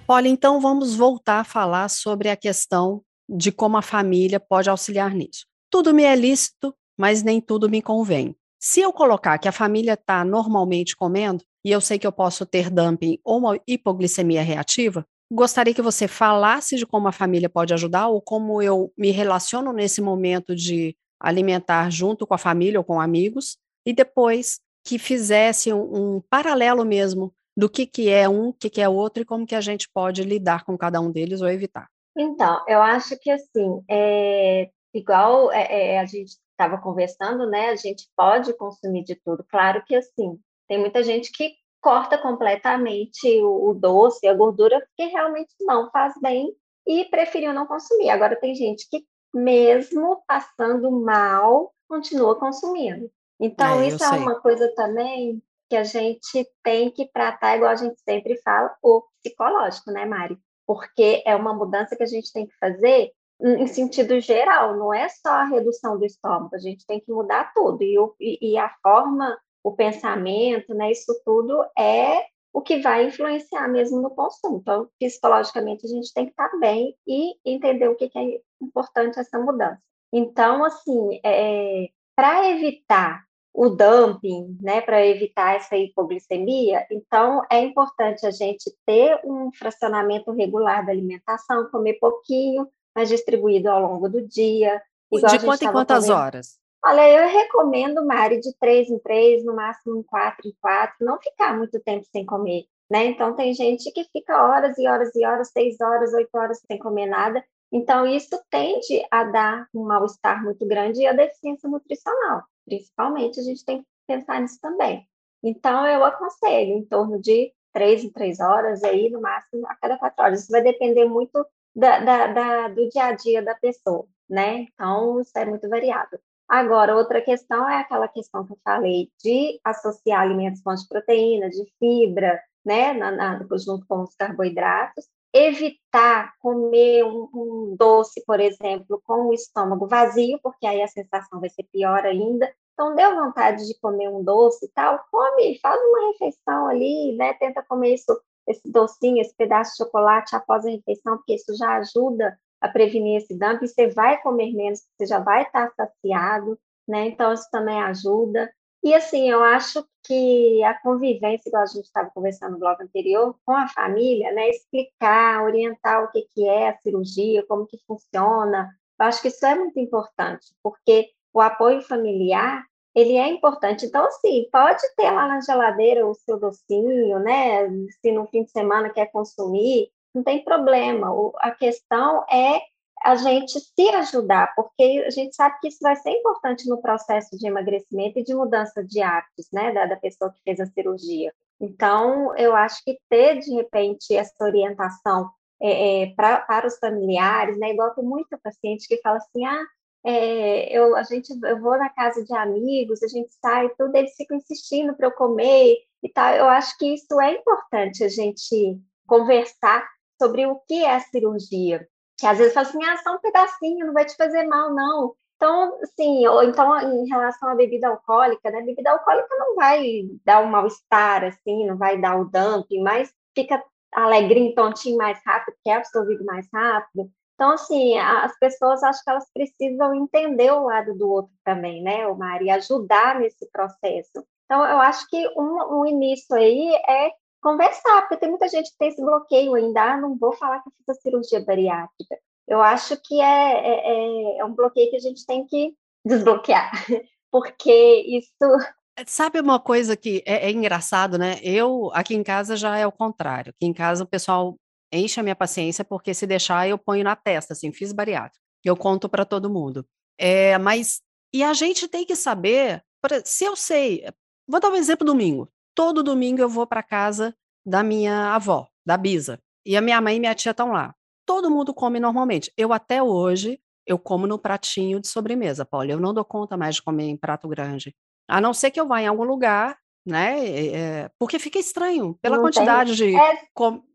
Olha, 0.09 0.29
então 0.29 0.61
vamos 0.61 0.95
voltar 0.95 1.41
a 1.41 1.43
falar 1.43 1.89
sobre 1.89 2.29
a 2.29 2.37
questão 2.37 3.01
de 3.27 3.51
como 3.51 3.75
a 3.75 3.81
família 3.81 4.39
pode 4.39 4.69
auxiliar 4.69 5.13
nisso. 5.13 5.45
Tudo 5.69 5.93
me 5.93 6.03
é 6.03 6.15
lícito, 6.15 6.73
mas 6.97 7.23
nem 7.23 7.41
tudo 7.41 7.69
me 7.69 7.81
convém. 7.81 8.33
Se 8.57 8.79
eu 8.79 8.93
colocar 8.93 9.37
que 9.37 9.49
a 9.49 9.51
família 9.51 9.95
está 9.95 10.23
normalmente 10.23 10.95
comendo, 10.95 11.43
e 11.63 11.71
eu 11.71 11.81
sei 11.81 11.99
que 11.99 12.07
eu 12.07 12.11
posso 12.13 12.45
ter 12.45 12.69
dumping 12.69 13.19
ou 13.21 13.37
uma 13.39 13.59
hipoglicemia 13.67 14.41
reativa, 14.41 15.05
gostaria 15.29 15.73
que 15.73 15.81
você 15.81 16.07
falasse 16.07 16.77
de 16.77 16.85
como 16.85 17.09
a 17.09 17.11
família 17.11 17.49
pode 17.49 17.73
ajudar 17.73 18.07
ou 18.07 18.21
como 18.21 18.61
eu 18.61 18.93
me 18.97 19.11
relaciono 19.11 19.73
nesse 19.73 20.01
momento 20.01 20.55
de 20.55 20.95
alimentar 21.19 21.91
junto 21.91 22.25
com 22.25 22.33
a 22.33 22.37
família 22.37 22.79
ou 22.79 22.83
com 22.85 23.01
amigos, 23.01 23.57
e 23.85 23.91
depois 23.91 24.61
que 24.85 24.97
fizesse 24.97 25.73
um, 25.73 26.15
um 26.15 26.21
paralelo 26.29 26.85
mesmo 26.85 27.33
do 27.57 27.67
que, 27.67 27.87
que 27.87 28.07
é 28.07 28.29
um, 28.29 28.49
o 28.49 28.53
que, 28.53 28.69
que 28.69 28.79
é 28.79 28.87
outro 28.87 29.23
e 29.23 29.25
como 29.25 29.47
que 29.47 29.55
a 29.55 29.61
gente 29.61 29.89
pode 29.91 30.21
lidar 30.23 30.63
com 30.63 30.77
cada 30.77 31.01
um 31.01 31.11
deles 31.11 31.41
ou 31.41 31.49
evitar. 31.49 31.89
Então, 32.15 32.63
eu 32.67 32.79
acho 32.79 33.17
que 33.19 33.31
assim, 33.31 33.81
é, 33.89 34.69
igual 34.93 35.51
é, 35.51 35.95
é, 35.95 35.99
a 35.99 36.05
gente 36.05 36.37
estava 36.51 36.77
conversando, 36.77 37.49
né? 37.49 37.69
A 37.69 37.75
gente 37.75 38.07
pode 38.15 38.55
consumir 38.55 39.03
de 39.03 39.15
tudo. 39.15 39.43
Claro 39.49 39.83
que 39.85 39.95
assim, 39.95 40.39
tem 40.67 40.79
muita 40.79 41.01
gente 41.01 41.31
que 41.31 41.55
corta 41.81 42.17
completamente 42.17 43.27
o, 43.41 43.69
o 43.69 43.73
doce, 43.73 44.27
a 44.27 44.33
gordura, 44.35 44.79
porque 44.79 45.11
realmente 45.11 45.53
não 45.61 45.89
faz 45.89 46.13
bem 46.21 46.53
e 46.85 47.05
preferiu 47.05 47.53
não 47.53 47.65
consumir. 47.65 48.09
Agora 48.09 48.35
tem 48.35 48.53
gente 48.53 48.87
que 48.89 49.03
mesmo 49.33 50.23
passando 50.27 50.91
mal, 50.91 51.73
continua 51.87 52.35
consumindo. 52.35 53.09
Então, 53.39 53.81
é, 53.81 53.87
isso 53.87 54.03
é 54.03 54.09
uma 54.11 54.39
coisa 54.39 54.71
também 54.75 55.41
que 55.69 55.75
a 55.75 55.83
gente 55.83 56.47
tem 56.63 56.89
que 56.91 57.09
tratar, 57.11 57.55
igual 57.55 57.71
a 57.71 57.75
gente 57.75 57.99
sempre 58.01 58.39
fala, 58.41 58.75
o 58.81 59.03
psicológico, 59.21 59.91
né, 59.91 60.05
Mari? 60.05 60.37
Porque 60.65 61.23
é 61.25 61.35
uma 61.35 61.53
mudança 61.53 61.95
que 61.95 62.03
a 62.03 62.07
gente 62.07 62.31
tem 62.31 62.45
que 62.47 62.57
fazer 62.57 63.11
em 63.39 63.67
sentido 63.67 64.19
geral, 64.19 64.75
não 64.75 64.91
é 64.93 65.07
só 65.09 65.29
a 65.29 65.43
redução 65.45 65.97
do 65.97 66.05
estômago, 66.05 66.55
a 66.55 66.59
gente 66.59 66.85
tem 66.87 66.99
que 66.99 67.11
mudar 67.11 67.53
tudo. 67.53 67.83
E, 67.83 67.97
o, 67.99 68.15
e 68.19 68.57
a 68.57 68.73
forma, 68.81 69.37
o 69.63 69.73
pensamento, 69.73 70.73
né, 70.73 70.91
isso 70.91 71.13
tudo 71.23 71.63
é 71.77 72.25
o 72.51 72.61
que 72.61 72.79
vai 72.79 73.05
influenciar 73.05 73.67
mesmo 73.67 74.01
no 74.01 74.09
consumo. 74.09 74.57
Então, 74.57 74.89
psicologicamente, 74.99 75.85
a 75.85 75.89
gente 75.89 76.11
tem 76.11 76.25
que 76.25 76.31
estar 76.31 76.49
bem 76.59 76.95
e 77.05 77.35
entender 77.45 77.87
o 77.87 77.95
que, 77.95 78.09
que 78.09 78.17
é 78.17 78.41
importante 78.59 79.19
essa 79.19 79.37
mudança. 79.37 79.79
Então, 80.11 80.63
assim, 80.63 81.19
é, 81.23 81.89
para 82.15 82.49
evitar 82.49 83.26
o 83.57 83.69
dumping, 83.69 84.55
né, 84.61 84.81
para 84.81 85.03
evitar 85.03 85.55
essa 85.55 85.75
hipoglicemia, 85.75 86.85
então 86.91 87.41
é 87.51 87.59
importante 87.59 88.23
a 88.23 88.29
gente 88.29 88.71
ter 88.85 89.19
um 89.25 89.51
fracionamento 89.51 90.31
regular 90.31 90.85
da 90.85 90.91
alimentação, 90.91 91.67
comer 91.71 91.95
pouquinho, 91.95 92.67
mas 92.95 93.09
distribuído 93.09 93.67
ao 93.67 93.81
longo 93.81 94.07
do 94.07 94.21
dia. 94.21 94.79
De 95.11 95.39
quanto 95.43 95.63
em 95.63 95.71
quantas 95.71 96.05
comendo. 96.05 96.21
horas? 96.21 96.59
Olha, 96.85 97.09
eu 97.09 97.27
recomendo, 97.27 98.05
Mari, 98.05 98.39
de 98.39 98.55
três 98.59 98.91
em 98.91 98.99
três, 98.99 99.43
no 99.43 99.55
máximo 99.55 99.97
em 99.97 100.03
quatro 100.03 100.47
em 100.47 100.53
quatro, 100.61 101.03
não 101.03 101.17
ficar 101.19 101.57
muito 101.57 101.79
tempo 101.79 102.05
sem 102.11 102.23
comer, 102.27 102.65
né? 102.87 103.05
Então, 103.05 103.35
tem 103.35 103.55
gente 103.55 103.91
que 103.91 104.03
fica 104.11 104.39
horas 104.39 104.77
e 104.77 104.87
horas 104.87 105.15
e 105.15 105.25
horas, 105.25 105.49
seis 105.49 105.81
horas, 105.81 106.13
oito 106.13 106.29
horas 106.35 106.61
sem 106.69 106.77
comer 106.77 107.07
nada. 107.07 107.43
Então, 107.71 108.05
isso 108.05 108.39
tende 108.51 109.03
a 109.09 109.23
dar 109.23 109.67
um 109.73 109.83
mal-estar 109.83 110.43
muito 110.43 110.63
grande 110.67 111.01
e 111.01 111.07
a 111.07 111.13
deficiência 111.13 111.67
nutricional. 111.67 112.43
Principalmente, 112.67 113.39
a 113.39 113.43
gente 113.43 113.63
tem 113.63 113.79
que 113.81 113.87
pensar 114.05 114.41
nisso 114.41 114.59
também. 114.61 115.07
Então, 115.41 115.87
eu 115.87 116.03
aconselho 116.03 116.73
em 116.73 116.85
torno 116.85 117.19
de 117.19 117.53
três 117.73 118.03
em 118.03 118.11
três 118.11 118.39
horas, 118.39 118.83
aí, 118.83 119.09
no 119.09 119.21
máximo, 119.21 119.65
a 119.67 119.75
cada 119.75 119.97
quatro 119.97 120.23
horas. 120.23 120.41
Isso 120.41 120.51
vai 120.51 120.61
depender 120.61 121.05
muito 121.05 121.45
da, 121.75 121.99
da, 121.99 122.27
da, 122.27 122.67
do 122.67 122.89
dia 122.89 123.05
a 123.05 123.11
dia 123.13 123.41
da 123.41 123.55
pessoa, 123.55 124.05
né? 124.29 124.65
Então, 124.73 125.21
isso 125.21 125.37
é 125.37 125.45
muito 125.45 125.69
variado. 125.69 126.19
Agora, 126.49 126.95
outra 126.95 127.21
questão 127.21 127.69
é 127.69 127.77
aquela 127.77 128.07
questão 128.07 128.45
que 128.45 128.53
eu 128.53 128.59
falei 128.63 129.11
de 129.23 129.59
associar 129.63 130.21
alimentos 130.21 130.61
com 130.61 130.73
de 130.73 130.87
proteína, 130.87 131.49
de 131.49 131.63
fibra, 131.77 132.41
né, 132.65 132.93
na, 132.93 133.11
na, 133.11 133.47
junto 133.57 133.85
com 133.87 134.01
os 134.03 134.15
carboidratos, 134.15 135.05
evitar 135.37 136.33
comer 136.39 137.03
um, 137.03 137.29
um, 137.33 137.75
doce, 137.77 138.23
por 138.25 138.39
exemplo, 138.39 139.01
com 139.05 139.27
o 139.27 139.33
estômago 139.33 139.87
vazio, 139.87 140.39
porque 140.41 140.65
aí 140.65 140.81
a 140.81 140.87
sensação 140.87 141.39
vai 141.39 141.49
ser 141.49 141.63
pior 141.71 142.05
ainda. 142.05 142.51
Então, 142.73 142.95
deu 142.95 143.15
vontade 143.15 143.65
de 143.67 143.79
comer 143.79 144.09
um 144.09 144.23
doce 144.23 144.65
e 144.65 144.69
tal, 144.69 145.03
come, 145.11 145.59
faz 145.59 145.81
uma 145.81 146.11
refeição 146.11 146.67
ali, 146.67 147.15
né? 147.17 147.33
Tenta 147.33 147.63
comer 147.63 147.95
isso, 147.95 148.21
esse 148.47 148.71
docinho, 148.71 149.21
esse 149.21 149.35
pedaço 149.35 149.71
de 149.71 149.77
chocolate 149.77 150.35
após 150.35 150.65
a 150.65 150.69
refeição, 150.69 151.17
porque 151.17 151.35
isso 151.35 151.55
já 151.57 151.77
ajuda 151.77 152.37
a 152.61 152.67
prevenir 152.67 153.17
esse 153.17 153.37
dumping. 153.37 153.67
Você 153.67 153.87
vai 153.87 154.21
comer 154.21 154.53
menos, 154.53 154.81
você 154.97 155.07
já 155.07 155.19
vai 155.19 155.43
estar 155.43 155.71
saciado, 155.75 156.57
né? 156.87 157.07
Então, 157.07 157.33
isso 157.33 157.47
também 157.51 157.81
ajuda. 157.81 158.51
E 158.83 158.93
assim, 158.93 159.29
eu 159.29 159.43
acho 159.43 159.85
que 160.03 160.63
a 160.63 160.73
convivência, 160.81 161.49
igual 161.49 161.63
a 161.63 161.67
gente 161.67 161.85
estava 161.85 162.09
conversando 162.09 162.53
no 162.53 162.59
bloco 162.59 162.83
anterior, 162.83 163.35
com 163.45 163.53
a 163.53 163.67
família, 163.67 164.31
né, 164.31 164.49
explicar, 164.49 165.43
orientar 165.43 166.03
o 166.03 166.11
que, 166.11 166.27
que 166.33 166.47
é 166.47 166.69
a 166.69 166.77
cirurgia, 166.77 167.45
como 167.45 167.67
que 167.67 167.77
funciona, 167.85 168.69
eu 168.99 169.05
acho 169.05 169.21
que 169.21 169.27
isso 169.27 169.45
é 169.45 169.55
muito 169.55 169.79
importante, 169.79 170.47
porque 170.63 171.09
o 171.33 171.41
apoio 171.41 171.81
familiar, 171.81 172.63
ele 172.95 173.15
é 173.15 173.27
importante. 173.27 173.85
Então, 173.85 174.05
assim, 174.05 174.47
pode 174.51 174.81
ter 174.95 175.11
lá 175.11 175.27
na 175.27 175.41
geladeira 175.41 176.07
o 176.07 176.15
seu 176.15 176.39
docinho, 176.39 177.19
né, 177.19 177.67
se 178.01 178.11
no 178.11 178.25
fim 178.27 178.43
de 178.43 178.51
semana 178.51 178.89
quer 178.89 179.11
consumir, 179.11 179.89
não 180.13 180.23
tem 180.23 180.43
problema. 180.43 181.11
O, 181.13 181.33
a 181.37 181.51
questão 181.51 182.25
é 182.31 182.59
a 183.03 183.15
gente 183.15 183.59
se 183.59 183.89
ajudar, 183.89 184.53
porque 184.55 185.03
a 185.05 185.09
gente 185.09 185.35
sabe 185.35 185.57
que 185.61 185.67
isso 185.67 185.79
vai 185.81 185.95
ser 185.95 186.11
importante 186.11 186.67
no 186.67 186.81
processo 186.81 187.37
de 187.37 187.47
emagrecimento 187.47 188.19
e 188.19 188.23
de 188.23 188.33
mudança 188.33 188.83
de 188.83 189.01
hábitos, 189.01 189.47
né, 189.53 189.71
da, 189.71 189.85
da 189.85 189.95
pessoa 189.95 190.31
que 190.31 190.41
fez 190.43 190.59
a 190.59 190.65
cirurgia. 190.65 191.33
Então, 191.59 192.35
eu 192.37 192.55
acho 192.55 192.83
que 192.83 192.97
ter, 193.09 193.39
de 193.39 193.51
repente, 193.53 194.15
essa 194.15 194.43
orientação 194.43 195.29
é, 195.61 196.03
é, 196.03 196.13
pra, 196.15 196.41
para 196.41 196.67
os 196.67 196.77
familiares, 196.77 197.57
né, 197.57 197.71
igual 197.71 197.93
tem 197.93 198.03
muita 198.03 198.37
paciente 198.37 198.87
que 198.87 199.01
fala 199.01 199.17
assim, 199.17 199.45
ah, 199.45 199.65
é, 200.05 200.77
eu, 200.77 200.95
a 200.95 201.03
gente, 201.03 201.33
eu 201.43 201.59
vou 201.59 201.77
na 201.77 201.89
casa 201.89 202.23
de 202.23 202.33
amigos, 202.33 203.03
a 203.03 203.07
gente 203.07 203.29
sai, 203.41 203.69
tudo, 203.77 203.95
eles 203.95 204.15
ficam 204.15 204.37
insistindo 204.37 204.95
para 204.95 205.07
eu 205.07 205.11
comer 205.11 205.77
e 206.03 206.09
tal. 206.09 206.33
Eu 206.33 206.47
acho 206.47 206.77
que 206.77 206.93
isso 206.93 207.19
é 207.19 207.33
importante 207.33 208.03
a 208.03 208.07
gente 208.07 208.79
conversar 209.05 209.85
sobre 210.21 210.45
o 210.45 210.55
que 210.67 210.83
é 210.83 210.95
a 210.95 210.99
cirurgia, 210.99 211.87
que 212.17 212.25
às 212.25 212.37
vezes 212.37 212.53
fala 212.53 212.67
assim, 212.67 212.83
ah, 212.83 212.97
só 212.97 213.15
um 213.15 213.19
pedacinho, 213.19 213.85
não 213.85 213.93
vai 213.93 214.05
te 214.05 214.15
fazer 214.15 214.43
mal, 214.43 214.73
não. 214.73 215.13
Então, 215.35 215.77
sim, 215.95 216.27
ou 216.27 216.43
então 216.43 216.79
em 216.79 217.07
relação 217.07 217.49
à 217.49 217.55
bebida 217.55 217.87
alcoólica, 217.87 218.49
né? 218.49 218.61
Bebida 218.63 218.91
alcoólica 218.91 219.35
não 219.37 219.55
vai 219.55 220.01
dar 220.25 220.41
um 220.41 220.47
mal-estar, 220.47 221.23
assim, 221.23 221.67
não 221.67 221.77
vai 221.77 222.01
dar 222.01 222.19
o 222.19 222.25
dumping, 222.25 222.81
mas 222.81 223.13
fica 223.35 223.63
alegrinho, 223.91 224.55
tontinho 224.55 224.97
mais 224.97 225.19
rápido, 225.23 225.55
que 225.63 225.69
é 225.69 225.75
absorvido 225.75 226.25
mais 226.25 226.47
rápido. 226.51 227.09
Então, 227.35 227.51
assim, 227.51 227.97
as 227.99 228.35
pessoas 228.39 228.81
acho 228.81 229.03
que 229.03 229.09
elas 229.11 229.31
precisam 229.31 229.93
entender 229.93 230.51
o 230.51 230.65
lado 230.65 230.95
do 230.95 231.07
outro 231.07 231.31
também, 231.43 231.83
né, 231.83 232.07
o 232.07 232.17
Mari, 232.17 232.49
ajudar 232.49 233.19
nesse 233.19 233.47
processo. 233.51 234.25
Então, 234.45 234.65
eu 234.65 234.79
acho 234.79 235.07
que 235.07 235.27
um, 235.37 235.81
um 235.81 235.85
início 235.85 236.35
aí 236.35 236.73
é 236.89 237.11
conversar, 237.41 238.01
porque 238.01 238.17
tem 238.17 238.29
muita 238.29 238.47
gente 238.47 238.71
que 238.71 238.77
tem 238.77 238.89
esse 238.89 239.01
bloqueio 239.01 239.53
ainda, 239.55 239.93
ah, 239.93 239.97
não 239.97 240.17
vou 240.17 240.33
falar 240.33 240.61
que 240.61 240.69
eu 240.69 240.73
fiz 240.77 240.89
a 240.89 241.01
cirurgia 241.01 241.43
bariátrica. 241.43 242.17
Eu 242.47 242.61
acho 242.61 242.97
que 243.01 243.19
é, 243.19 243.25
é, 243.25 244.37
é, 244.37 244.37
é 244.39 244.45
um 244.45 244.53
bloqueio 244.53 244.89
que 244.89 244.95
a 244.95 245.01
gente 245.01 245.25
tem 245.25 245.45
que 245.45 245.75
desbloquear, 246.05 246.71
porque 247.31 248.03
isso 248.07 248.57
Sabe 249.05 249.39
uma 249.39 249.59
coisa 249.59 249.95
que 249.95 250.23
é, 250.25 250.47
é, 250.47 250.51
engraçado, 250.51 251.19
né? 251.19 251.39
Eu, 251.43 251.91
aqui 251.93 252.15
em 252.15 252.23
casa, 252.23 252.55
já 252.55 252.77
é 252.77 252.87
o 252.87 252.91
contrário. 252.91 253.51
Aqui 253.51 253.67
em 253.67 253.73
casa, 253.73 254.03
o 254.03 254.07
pessoal 254.07 254.57
enche 254.91 255.19
a 255.19 255.23
minha 255.23 255.35
paciência, 255.35 255.85
porque 255.85 256.13
se 256.15 256.25
deixar, 256.25 256.67
eu 256.67 256.79
ponho 256.79 257.03
na 257.03 257.15
testa, 257.15 257.53
assim, 257.53 257.71
fiz 257.71 257.93
bariátrica. 257.93 258.43
Eu 258.63 258.75
conto 258.75 259.07
para 259.07 259.23
todo 259.23 259.51
mundo. 259.51 259.85
É, 260.17 260.57
mas, 260.57 260.99
e 261.31 261.43
a 261.43 261.53
gente 261.53 261.87
tem 261.87 262.05
que 262.05 262.15
saber, 262.15 262.83
se 263.23 263.45
eu 263.45 263.55
sei, 263.55 264.03
vou 264.47 264.59
dar 264.59 264.71
um 264.71 264.75
exemplo 264.75 265.05
domingo 265.05 265.47
todo 265.77 266.01
domingo 266.01 266.41
eu 266.41 266.49
vou 266.49 266.65
para 266.65 266.81
casa 266.81 267.35
da 267.63 267.83
minha 267.83 268.33
avó, 268.33 268.67
da 268.83 268.97
Bisa. 268.97 269.39
E 269.63 269.77
a 269.77 269.81
minha 269.81 270.01
mãe 270.01 270.15
e 270.15 270.19
minha 270.19 270.33
tia 270.33 270.49
estão 270.49 270.71
lá. 270.71 270.95
Todo 271.23 271.51
mundo 271.51 271.71
come 271.71 271.99
normalmente. 271.99 272.51
Eu 272.57 272.73
até 272.73 273.03
hoje 273.03 273.59
eu 273.85 273.99
como 273.99 274.25
no 274.25 274.39
pratinho 274.39 274.99
de 274.99 275.07
sobremesa, 275.07 275.63
Paula. 275.63 275.91
Eu 275.91 275.99
não 275.99 276.13
dou 276.13 276.25
conta 276.25 276.57
mais 276.57 276.75
de 276.75 276.81
comer 276.81 277.05
em 277.05 277.15
prato 277.15 277.47
grande. 277.47 277.95
A 278.27 278.41
não 278.41 278.53
ser 278.53 278.71
que 278.71 278.79
eu 278.79 278.87
vá 278.87 279.01
em 279.01 279.07
algum 279.07 279.23
lugar, 279.23 279.77
né? 280.05 280.45
É, 280.49 281.11
porque 281.19 281.37
fica 281.37 281.59
estranho 281.59 282.17
pela 282.21 282.37
não 282.37 282.43
quantidade 282.43 282.97
tem. 282.97 283.11
de, 283.11 283.15
é... 283.15 283.47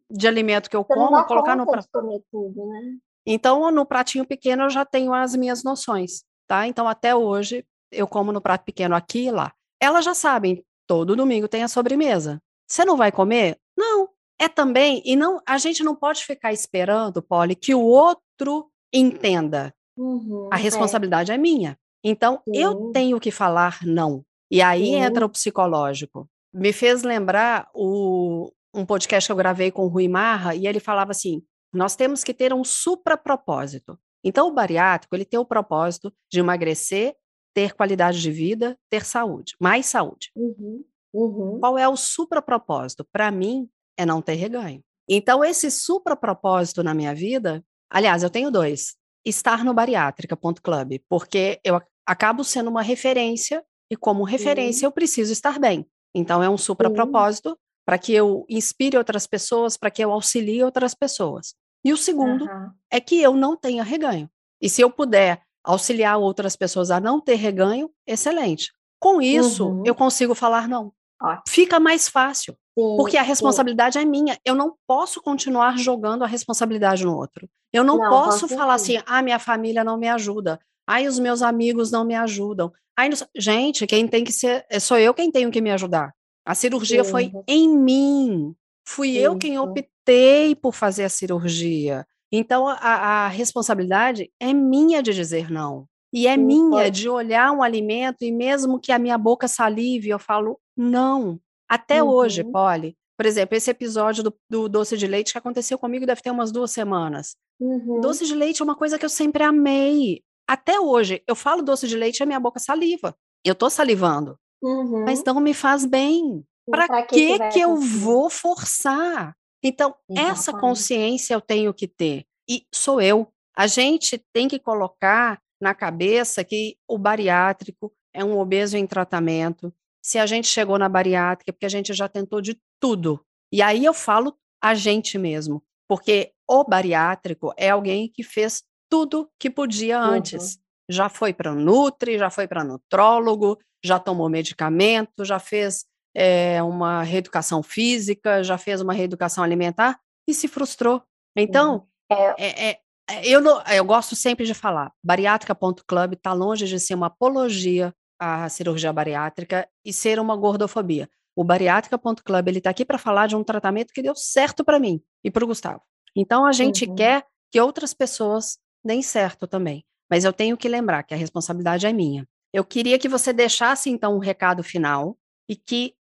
de 0.08 0.28
alimento 0.28 0.70
que 0.70 0.76
eu 0.76 0.84
como, 0.84 1.24
colocar 1.24 1.56
no 1.56 1.66
prato. 1.66 1.88
Né? 2.00 2.98
Então, 3.26 3.70
no 3.72 3.84
pratinho 3.84 4.24
pequeno 4.24 4.62
eu 4.62 4.70
já 4.70 4.84
tenho 4.84 5.12
as 5.12 5.34
minhas 5.34 5.64
noções, 5.64 6.22
tá? 6.46 6.66
Então, 6.66 6.86
até 6.86 7.14
hoje 7.14 7.66
eu 7.90 8.06
como 8.06 8.32
no 8.32 8.40
prato 8.40 8.64
pequeno 8.64 8.94
aqui 8.94 9.26
e 9.26 9.30
lá. 9.30 9.52
Elas 9.80 10.04
já 10.04 10.14
sabem, 10.14 10.64
todo 10.86 11.16
domingo 11.16 11.48
tem 11.48 11.62
a 11.62 11.68
sobremesa. 11.68 12.40
Você 12.68 12.84
não 12.84 12.96
vai 12.96 13.12
comer? 13.12 13.58
Não. 13.76 14.08
É 14.38 14.48
também, 14.48 15.02
e 15.04 15.14
não, 15.14 15.40
a 15.46 15.56
gente 15.56 15.84
não 15.84 15.94
pode 15.94 16.24
ficar 16.24 16.52
esperando, 16.52 17.22
Polly, 17.22 17.54
que 17.54 17.74
o 17.74 17.82
outro 17.82 18.68
entenda. 18.92 19.72
Uhum, 19.96 20.48
a 20.52 20.58
é. 20.58 20.62
responsabilidade 20.62 21.30
é. 21.30 21.36
é 21.36 21.38
minha. 21.38 21.78
Então, 22.02 22.40
eu 22.52 22.90
tenho 22.90 23.20
que 23.20 23.30
falar 23.30 23.78
não. 23.82 24.24
E 24.50 24.60
aí 24.60 24.94
entra 24.94 25.24
o 25.24 25.28
psicológico. 25.28 26.28
Me 26.52 26.72
fez 26.72 27.02
lembrar 27.02 27.68
o, 27.72 28.50
um 28.74 28.84
podcast 28.84 29.28
que 29.28 29.32
eu 29.32 29.36
gravei 29.36 29.70
com 29.70 29.84
o 29.84 29.88
Rui 29.88 30.08
Marra, 30.08 30.54
e 30.54 30.66
ele 30.66 30.80
falava 30.80 31.12
assim: 31.12 31.42
nós 31.72 31.94
temos 31.94 32.24
que 32.24 32.34
ter 32.34 32.52
um 32.52 32.64
supra-propósito. 32.64 33.98
Então, 34.24 34.48
o 34.48 34.52
bariátrico, 34.52 35.14
ele 35.14 35.24
tem 35.24 35.38
o 35.38 35.44
propósito 35.44 36.12
de 36.30 36.40
emagrecer 36.40 37.14
ter 37.54 37.74
qualidade 37.74 38.20
de 38.20 38.30
vida, 38.30 38.78
ter 38.90 39.04
saúde, 39.04 39.54
mais 39.60 39.86
saúde. 39.86 40.30
Uhum, 40.34 40.84
uhum. 41.12 41.60
Qual 41.60 41.78
é 41.78 41.88
o 41.88 41.96
supra-propósito? 41.96 43.06
Para 43.12 43.30
mim, 43.30 43.68
é 43.96 44.06
não 44.06 44.22
ter 44.22 44.34
reganho. 44.34 44.82
Então, 45.08 45.44
esse 45.44 45.70
supra-propósito 45.70 46.82
na 46.82 46.94
minha 46.94 47.14
vida, 47.14 47.64
aliás, 47.90 48.22
eu 48.22 48.30
tenho 48.30 48.50
dois. 48.50 48.96
Estar 49.24 49.64
no 49.64 49.74
bariátrica.club, 49.74 51.00
porque 51.08 51.60
eu 51.64 51.80
acabo 52.06 52.42
sendo 52.42 52.70
uma 52.70 52.82
referência 52.82 53.64
e 53.90 53.96
como 53.96 54.24
referência 54.24 54.86
uhum. 54.86 54.88
eu 54.88 54.92
preciso 54.92 55.32
estar 55.32 55.58
bem. 55.58 55.86
Então, 56.14 56.42
é 56.42 56.48
um 56.48 56.58
supra-propósito 56.58 57.58
para 57.84 57.98
que 57.98 58.12
eu 58.12 58.44
inspire 58.48 58.96
outras 58.96 59.26
pessoas, 59.26 59.76
para 59.76 59.90
que 59.90 60.02
eu 60.02 60.12
auxilie 60.12 60.62
outras 60.62 60.94
pessoas. 60.94 61.54
E 61.84 61.92
o 61.92 61.96
segundo 61.96 62.48
é 62.90 63.00
que 63.00 63.20
eu 63.20 63.34
não 63.34 63.56
tenha 63.56 63.82
reganho. 63.82 64.30
E 64.60 64.68
se 64.68 64.80
eu 64.80 64.90
puder 64.90 65.42
auxiliar 65.64 66.18
outras 66.18 66.56
pessoas 66.56 66.90
a 66.90 67.00
não 67.00 67.20
ter 67.20 67.36
reganho, 67.36 67.90
excelente. 68.06 68.72
Com 68.98 69.20
isso, 69.20 69.68
uhum. 69.68 69.82
eu 69.84 69.94
consigo 69.94 70.34
falar 70.34 70.68
não. 70.68 70.92
Ótimo. 71.20 71.42
Fica 71.48 71.78
mais 71.78 72.08
fácil. 72.08 72.54
Sim, 72.78 72.96
porque 72.96 73.16
a 73.16 73.22
responsabilidade 73.22 73.94
sim. 73.94 74.00
é 74.00 74.04
minha. 74.04 74.38
Eu 74.44 74.54
não 74.54 74.74
posso 74.86 75.20
continuar 75.20 75.78
jogando 75.78 76.24
a 76.24 76.26
responsabilidade 76.26 77.04
no 77.04 77.16
outro. 77.16 77.48
Eu 77.72 77.84
não, 77.84 77.98
não 77.98 78.08
posso 78.08 78.48
falar 78.48 78.74
assim, 78.74 78.98
ah, 79.06 79.22
minha 79.22 79.38
família 79.38 79.84
não 79.84 79.96
me 79.96 80.08
ajuda. 80.08 80.58
Ai, 80.86 81.06
os 81.06 81.18
meus 81.18 81.42
amigos 81.42 81.90
não 81.90 82.04
me 82.04 82.14
ajudam. 82.14 82.72
Ai, 82.96 83.08
não... 83.08 83.16
gente, 83.36 83.86
quem 83.86 84.06
tem 84.06 84.24
que 84.24 84.32
ser, 84.32 84.66
é, 84.68 84.78
sou 84.78 84.98
eu 84.98 85.14
quem 85.14 85.30
tenho 85.30 85.50
que 85.50 85.60
me 85.60 85.70
ajudar. 85.70 86.12
A 86.44 86.54
cirurgia 86.54 87.04
sim. 87.04 87.10
foi 87.10 87.32
em 87.46 87.76
mim. 87.76 88.54
Fui 88.86 89.16
eu 89.16 89.38
quem 89.38 89.58
optei 89.58 90.54
por 90.56 90.74
fazer 90.74 91.04
a 91.04 91.08
cirurgia. 91.08 92.06
Então, 92.32 92.66
a, 92.66 92.74
a 92.76 93.28
responsabilidade 93.28 94.32
é 94.40 94.54
minha 94.54 95.02
de 95.02 95.12
dizer 95.12 95.50
não. 95.50 95.86
E 96.12 96.26
é 96.26 96.36
minha 96.36 96.84
pode. 96.84 97.02
de 97.02 97.08
olhar 97.08 97.52
um 97.52 97.62
alimento 97.62 98.22
e 98.22 98.32
mesmo 98.32 98.80
que 98.80 98.90
a 98.90 98.98
minha 98.98 99.16
boca 99.18 99.46
salive, 99.46 100.08
eu 100.08 100.18
falo 100.18 100.58
não. 100.76 101.38
Até 101.68 102.02
uhum. 102.02 102.10
hoje, 102.10 102.44
Polly. 102.44 102.96
Por 103.16 103.26
exemplo, 103.26 103.56
esse 103.56 103.70
episódio 103.70 104.22
do, 104.22 104.34
do, 104.48 104.68
doce 104.68 104.96
de 104.96 105.06
leite 105.06 105.32
que 105.32 105.38
aconteceu 105.38 105.78
comigo 105.78 106.04
deve 106.04 106.20
ter 106.20 106.30
umas 106.30 106.50
duas 106.50 106.70
semanas. 106.70 107.36
Uhum. 107.60 108.00
Doce 108.00 108.26
de 108.26 108.34
leite 108.34 108.60
é 108.60 108.64
uma 108.64 108.74
coisa 108.74 108.98
que 108.98 109.04
eu 109.04 109.10
sempre 109.10 109.42
amei. 109.42 110.22
Até 110.46 110.80
hoje, 110.80 111.22
eu 111.26 111.36
falo 111.36 111.62
doce 111.62 111.86
de 111.86 111.96
leite 111.96 112.18
e 112.18 112.22
a 112.22 112.26
minha 112.26 112.40
boca 112.40 112.58
saliva. 112.58 113.14
Eu 113.44 113.54
tô 113.54 113.70
salivando. 113.70 114.36
Uhum. 114.62 115.04
Mas 115.04 115.22
não 115.24 115.40
me 115.40 115.54
faz 115.54 115.84
bem. 115.84 116.44
Para 116.68 117.04
que, 117.06 117.38
que, 117.38 117.48
que 117.50 117.60
eu 117.60 117.76
vou 117.76 118.28
forçar? 118.28 119.34
Então, 119.62 119.94
Exatamente. 120.08 120.32
essa 120.32 120.52
consciência 120.52 121.34
eu 121.34 121.40
tenho 121.40 121.72
que 121.72 121.86
ter. 121.86 122.26
E 122.48 122.66
sou 122.74 123.00
eu. 123.00 123.28
A 123.56 123.66
gente 123.66 124.18
tem 124.32 124.48
que 124.48 124.58
colocar 124.58 125.40
na 125.60 125.74
cabeça 125.74 126.42
que 126.42 126.76
o 126.88 126.98
bariátrico 126.98 127.92
é 128.12 128.24
um 128.24 128.38
obeso 128.38 128.76
em 128.76 128.86
tratamento. 128.86 129.72
Se 130.02 130.18
a 130.18 130.26
gente 130.26 130.48
chegou 130.48 130.78
na 130.78 130.88
bariátrica, 130.88 131.50
é 131.50 131.52
porque 131.52 131.66
a 131.66 131.70
gente 131.70 131.94
já 131.94 132.08
tentou 132.08 132.40
de 132.40 132.60
tudo. 132.80 133.24
E 133.52 133.62
aí 133.62 133.84
eu 133.84 133.94
falo 133.94 134.36
a 134.60 134.74
gente 134.74 135.16
mesmo, 135.18 135.62
porque 135.88 136.32
o 136.48 136.64
bariátrico 136.64 137.52
é 137.56 137.70
alguém 137.70 138.08
que 138.08 138.22
fez 138.22 138.64
tudo 138.90 139.30
que 139.38 139.48
podia 139.48 139.98
antes. 140.00 140.54
Uhum. 140.54 140.62
Já 140.90 141.08
foi 141.08 141.32
para 141.32 141.54
Nutri, 141.54 142.18
já 142.18 142.28
foi 142.28 142.48
para 142.48 142.64
nutrólogo, 142.64 143.58
já 143.84 143.98
tomou 143.98 144.28
medicamento, 144.28 145.24
já 145.24 145.38
fez 145.38 145.84
é, 146.14 146.62
uma 146.62 147.02
reeducação 147.02 147.62
física, 147.62 148.42
já 148.42 148.58
fez 148.58 148.80
uma 148.80 148.92
reeducação 148.92 149.42
alimentar 149.42 149.98
e 150.28 150.34
se 150.34 150.48
frustrou. 150.48 151.02
Então, 151.36 151.86
uhum. 152.10 152.16
é, 152.38 152.70
é, 152.70 152.80
é, 153.10 153.26
eu, 153.26 153.40
não, 153.40 153.62
eu 153.62 153.84
gosto 153.84 154.14
sempre 154.14 154.46
de 154.46 154.54
falar, 154.54 154.92
bariátrica.club 155.04 156.14
está 156.14 156.32
longe 156.32 156.66
de 156.66 156.78
ser 156.78 156.94
uma 156.94 157.06
apologia 157.06 157.94
à 158.18 158.48
cirurgia 158.48 158.92
bariátrica 158.92 159.68
e 159.84 159.92
ser 159.92 160.18
uma 160.20 160.36
gordofobia. 160.36 161.08
O 161.34 161.42
bariátrica.club 161.42 162.48
ele 162.48 162.58
está 162.58 162.70
aqui 162.70 162.84
para 162.84 162.98
falar 162.98 163.26
de 163.26 163.34
um 163.34 163.42
tratamento 163.42 163.92
que 163.92 164.02
deu 164.02 164.14
certo 164.14 164.64
para 164.64 164.78
mim 164.78 165.02
e 165.24 165.30
para 165.30 165.44
o 165.44 165.46
Gustavo. 165.46 165.80
Então 166.14 166.44
a 166.46 166.52
gente 166.52 166.84
uhum. 166.84 166.94
quer 166.94 167.24
que 167.50 167.60
outras 167.60 167.94
pessoas 167.94 168.58
deem 168.84 169.02
certo 169.02 169.46
também. 169.46 169.84
Mas 170.10 170.24
eu 170.24 170.32
tenho 170.32 170.56
que 170.58 170.68
lembrar 170.68 171.02
que 171.04 171.14
a 171.14 171.16
responsabilidade 171.16 171.86
é 171.86 171.92
minha. 171.92 172.28
Eu 172.52 172.64
queria 172.64 172.98
que 172.98 173.08
você 173.08 173.32
deixasse 173.32 173.88
então 173.88 174.14
um 174.14 174.18
recado 174.18 174.62
final 174.62 175.16
e 175.48 175.56
que 175.56 175.94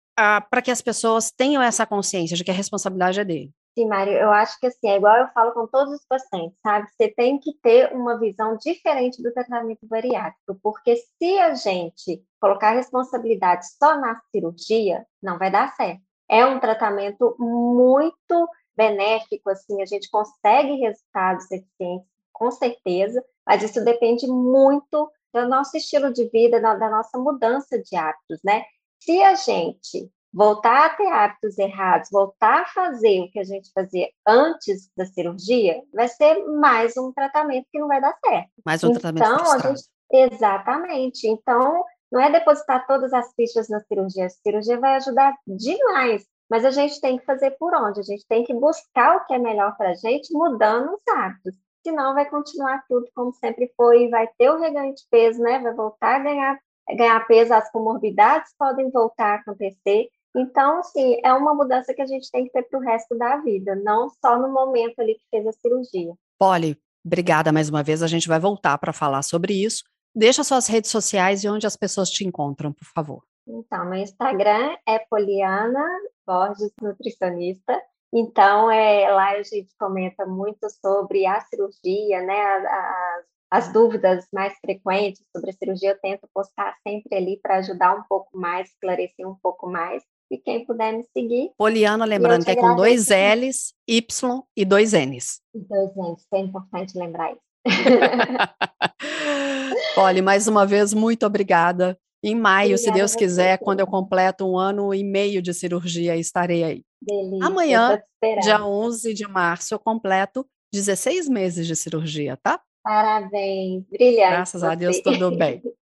para 0.49 0.61
que 0.61 0.71
as 0.71 0.81
pessoas 0.81 1.31
tenham 1.31 1.61
essa 1.61 1.85
consciência 1.85 2.35
de 2.35 2.43
que 2.43 2.51
a 2.51 2.53
responsabilidade 2.53 3.19
é 3.19 3.25
dele. 3.25 3.51
Sim, 3.77 3.87
Mário, 3.87 4.13
eu 4.13 4.29
acho 4.31 4.59
que 4.59 4.67
assim, 4.67 4.89
é 4.89 4.97
igual 4.97 5.15
eu 5.15 5.27
falo 5.29 5.53
com 5.53 5.65
todos 5.65 5.93
os 5.93 6.05
pacientes, 6.05 6.57
sabe? 6.61 6.87
Você 6.91 7.07
tem 7.09 7.39
que 7.39 7.53
ter 7.61 7.93
uma 7.93 8.19
visão 8.19 8.57
diferente 8.57 9.23
do 9.23 9.31
tratamento 9.31 9.87
bariátrico, 9.87 10.59
porque 10.61 10.97
se 10.97 11.39
a 11.39 11.53
gente 11.53 12.21
colocar 12.41 12.71
responsabilidade 12.71 13.65
só 13.77 13.95
na 13.95 14.19
cirurgia, 14.31 15.05
não 15.21 15.37
vai 15.37 15.49
dar 15.49 15.73
certo. 15.75 16.01
É 16.27 16.45
um 16.45 16.59
tratamento 16.59 17.35
muito 17.39 18.49
benéfico, 18.75 19.49
assim, 19.49 19.81
a 19.81 19.85
gente 19.85 20.09
consegue 20.09 20.75
resultados 20.75 21.49
eficientes, 21.51 22.07
com 22.33 22.51
certeza, 22.51 23.23
mas 23.45 23.63
isso 23.63 23.83
depende 23.83 24.27
muito 24.27 25.11
do 25.33 25.47
nosso 25.47 25.77
estilo 25.77 26.11
de 26.11 26.27
vida, 26.29 26.59
da 26.59 26.89
nossa 26.89 27.17
mudança 27.17 27.79
de 27.79 27.95
hábitos, 27.95 28.39
né? 28.43 28.63
Se 28.99 29.21
a 29.21 29.35
gente 29.35 30.11
voltar 30.31 30.85
a 30.85 30.89
ter 30.89 31.07
hábitos 31.07 31.57
errados, 31.57 32.09
voltar 32.11 32.61
a 32.61 32.65
fazer 32.65 33.21
o 33.21 33.31
que 33.31 33.39
a 33.39 33.43
gente 33.43 33.71
fazia 33.73 34.07
antes 34.27 34.89
da 34.95 35.05
cirurgia, 35.05 35.81
vai 35.93 36.07
ser 36.07 36.43
mais 36.45 36.95
um 36.97 37.11
tratamento 37.11 37.65
que 37.71 37.79
não 37.79 37.87
vai 37.87 37.99
dar 37.99 38.15
certo. 38.23 38.51
Mais 38.65 38.83
um 38.83 38.89
então, 38.89 39.01
tratamento 39.01 39.39
frustrado. 39.39 39.67
a 39.67 39.75
gente 39.75 39.89
Exatamente. 40.11 41.27
Então, 41.27 41.83
não 42.11 42.19
é 42.19 42.31
depositar 42.31 42.85
todas 42.87 43.13
as 43.13 43.31
fichas 43.35 43.69
na 43.69 43.79
cirurgia. 43.81 44.25
A 44.25 44.29
cirurgia 44.29 44.79
vai 44.79 44.95
ajudar 44.95 45.35
demais, 45.45 46.25
mas 46.49 46.65
a 46.65 46.71
gente 46.71 46.99
tem 46.99 47.17
que 47.17 47.25
fazer 47.25 47.51
por 47.51 47.73
onde? 47.75 47.99
A 47.99 48.03
gente 48.03 48.25
tem 48.27 48.43
que 48.43 48.53
buscar 48.53 49.17
o 49.17 49.25
que 49.25 49.33
é 49.33 49.39
melhor 49.39 49.77
para 49.77 49.91
a 49.91 49.95
gente, 49.95 50.33
mudando 50.33 50.93
os 50.93 51.13
hábitos. 51.13 51.53
Senão, 51.85 52.13
vai 52.13 52.29
continuar 52.29 52.83
tudo 52.89 53.07
como 53.15 53.33
sempre 53.33 53.71
foi, 53.77 54.09
vai 54.09 54.27
ter 54.37 54.49
o 54.49 54.59
reganho 54.59 54.93
de 54.93 55.03
peso, 55.09 55.41
né? 55.41 55.59
Vai 55.59 55.73
voltar 55.73 56.15
a 56.15 56.19
ganhar, 56.19 56.59
ganhar 56.95 57.19
peso, 57.27 57.53
as 57.53 57.71
comorbidades 57.71 58.53
podem 58.57 58.89
voltar 58.89 59.33
a 59.33 59.35
acontecer. 59.35 60.09
Então, 60.35 60.83
sim, 60.83 61.19
é 61.23 61.33
uma 61.33 61.53
mudança 61.53 61.93
que 61.93 62.01
a 62.01 62.05
gente 62.05 62.29
tem 62.31 62.45
que 62.45 62.51
ter 62.51 62.63
para 62.63 62.79
o 62.79 62.81
resto 62.81 63.17
da 63.17 63.37
vida, 63.37 63.75
não 63.75 64.09
só 64.23 64.37
no 64.37 64.51
momento 64.51 64.99
ali 64.99 65.15
que 65.15 65.25
fez 65.31 65.47
a 65.47 65.51
cirurgia. 65.51 66.13
Polly, 66.37 66.77
obrigada 67.03 67.51
mais 67.51 67.69
uma 67.69 67.81
vez. 67.81 68.03
A 68.03 68.07
gente 68.07 68.27
vai 68.27 68.39
voltar 68.39 68.77
para 68.77 68.93
falar 68.93 69.23
sobre 69.23 69.53
isso. 69.53 69.83
Deixa 70.15 70.43
suas 70.43 70.67
redes 70.67 70.91
sociais 70.91 71.43
e 71.43 71.49
onde 71.49 71.65
as 71.65 71.75
pessoas 71.75 72.09
te 72.09 72.25
encontram, 72.25 72.71
por 72.73 72.85
favor. 72.85 73.23
Então, 73.47 73.85
meu 73.85 73.99
Instagram 73.99 74.75
é 74.87 74.99
Poliana 74.99 75.83
Borges 76.25 76.71
Nutricionista. 76.81 77.81
Então, 78.13 78.71
é, 78.71 79.09
lá 79.11 79.31
a 79.31 79.43
gente 79.43 79.69
comenta 79.79 80.25
muito 80.25 80.67
sobre 80.81 81.25
a 81.25 81.39
cirurgia, 81.41 82.21
né, 82.21 82.39
as, 82.39 82.65
as 82.65 83.25
dúvidas 83.71 84.25
mais 84.31 84.53
frequentes 84.59 85.23
sobre 85.35 85.49
a 85.49 85.53
cirurgia. 85.53 85.91
Eu 85.91 85.99
tento 85.99 86.27
postar 86.33 86.75
sempre 86.87 87.17
ali 87.17 87.39
para 87.41 87.57
ajudar 87.57 87.95
um 87.95 88.03
pouco 88.07 88.37
mais, 88.37 88.69
esclarecer 88.69 89.27
um 89.27 89.35
pouco 89.41 89.69
mais. 89.69 90.03
E 90.31 90.37
quem 90.37 90.63
puder 90.63 90.93
me 90.93 91.03
seguir. 91.11 91.49
Poliana, 91.57 92.05
lembrando 92.05 92.45
que 92.45 92.51
é 92.51 92.55
com 92.55 92.75
dois 92.75 93.07
L's, 93.09 93.73
Y 93.87 94.43
e 94.55 94.63
dois 94.63 94.93
N's. 94.93 95.41
Dois 95.53 95.89
N's, 95.95 96.27
é 96.31 96.37
importante 96.37 96.95
lembrar 96.97 97.31
isso. 97.31 97.41
Olha, 99.97 100.21
mais 100.21 100.47
uma 100.47 100.67
vez, 100.67 100.93
muito 100.93 101.25
obrigada. 101.25 101.97
Em 102.23 102.35
maio, 102.35 102.73
obrigada 102.73 102.77
se 102.77 102.91
Deus 102.91 103.15
quiser, 103.15 103.57
você. 103.57 103.63
quando 103.63 103.79
eu 103.79 103.87
completo 103.87 104.45
um 104.45 104.55
ano 104.57 104.93
e 104.93 105.03
meio 105.03 105.41
de 105.41 105.53
cirurgia, 105.53 106.15
estarei 106.15 106.63
aí. 106.63 106.83
Delícia, 107.01 107.47
Amanhã, 107.47 107.99
dia 108.41 108.63
11 108.63 109.13
de 109.13 109.27
março, 109.27 109.73
eu 109.73 109.79
completo 109.79 110.45
16 110.73 111.27
meses 111.27 111.65
de 111.65 111.75
cirurgia, 111.75 112.37
tá? 112.37 112.61
Parabéns, 112.83 113.83
brilhante. 113.89 114.31
Graças 114.31 114.63
a 114.63 114.75
Deus, 114.75 114.99
tudo 115.01 115.35
bem. 115.35 115.61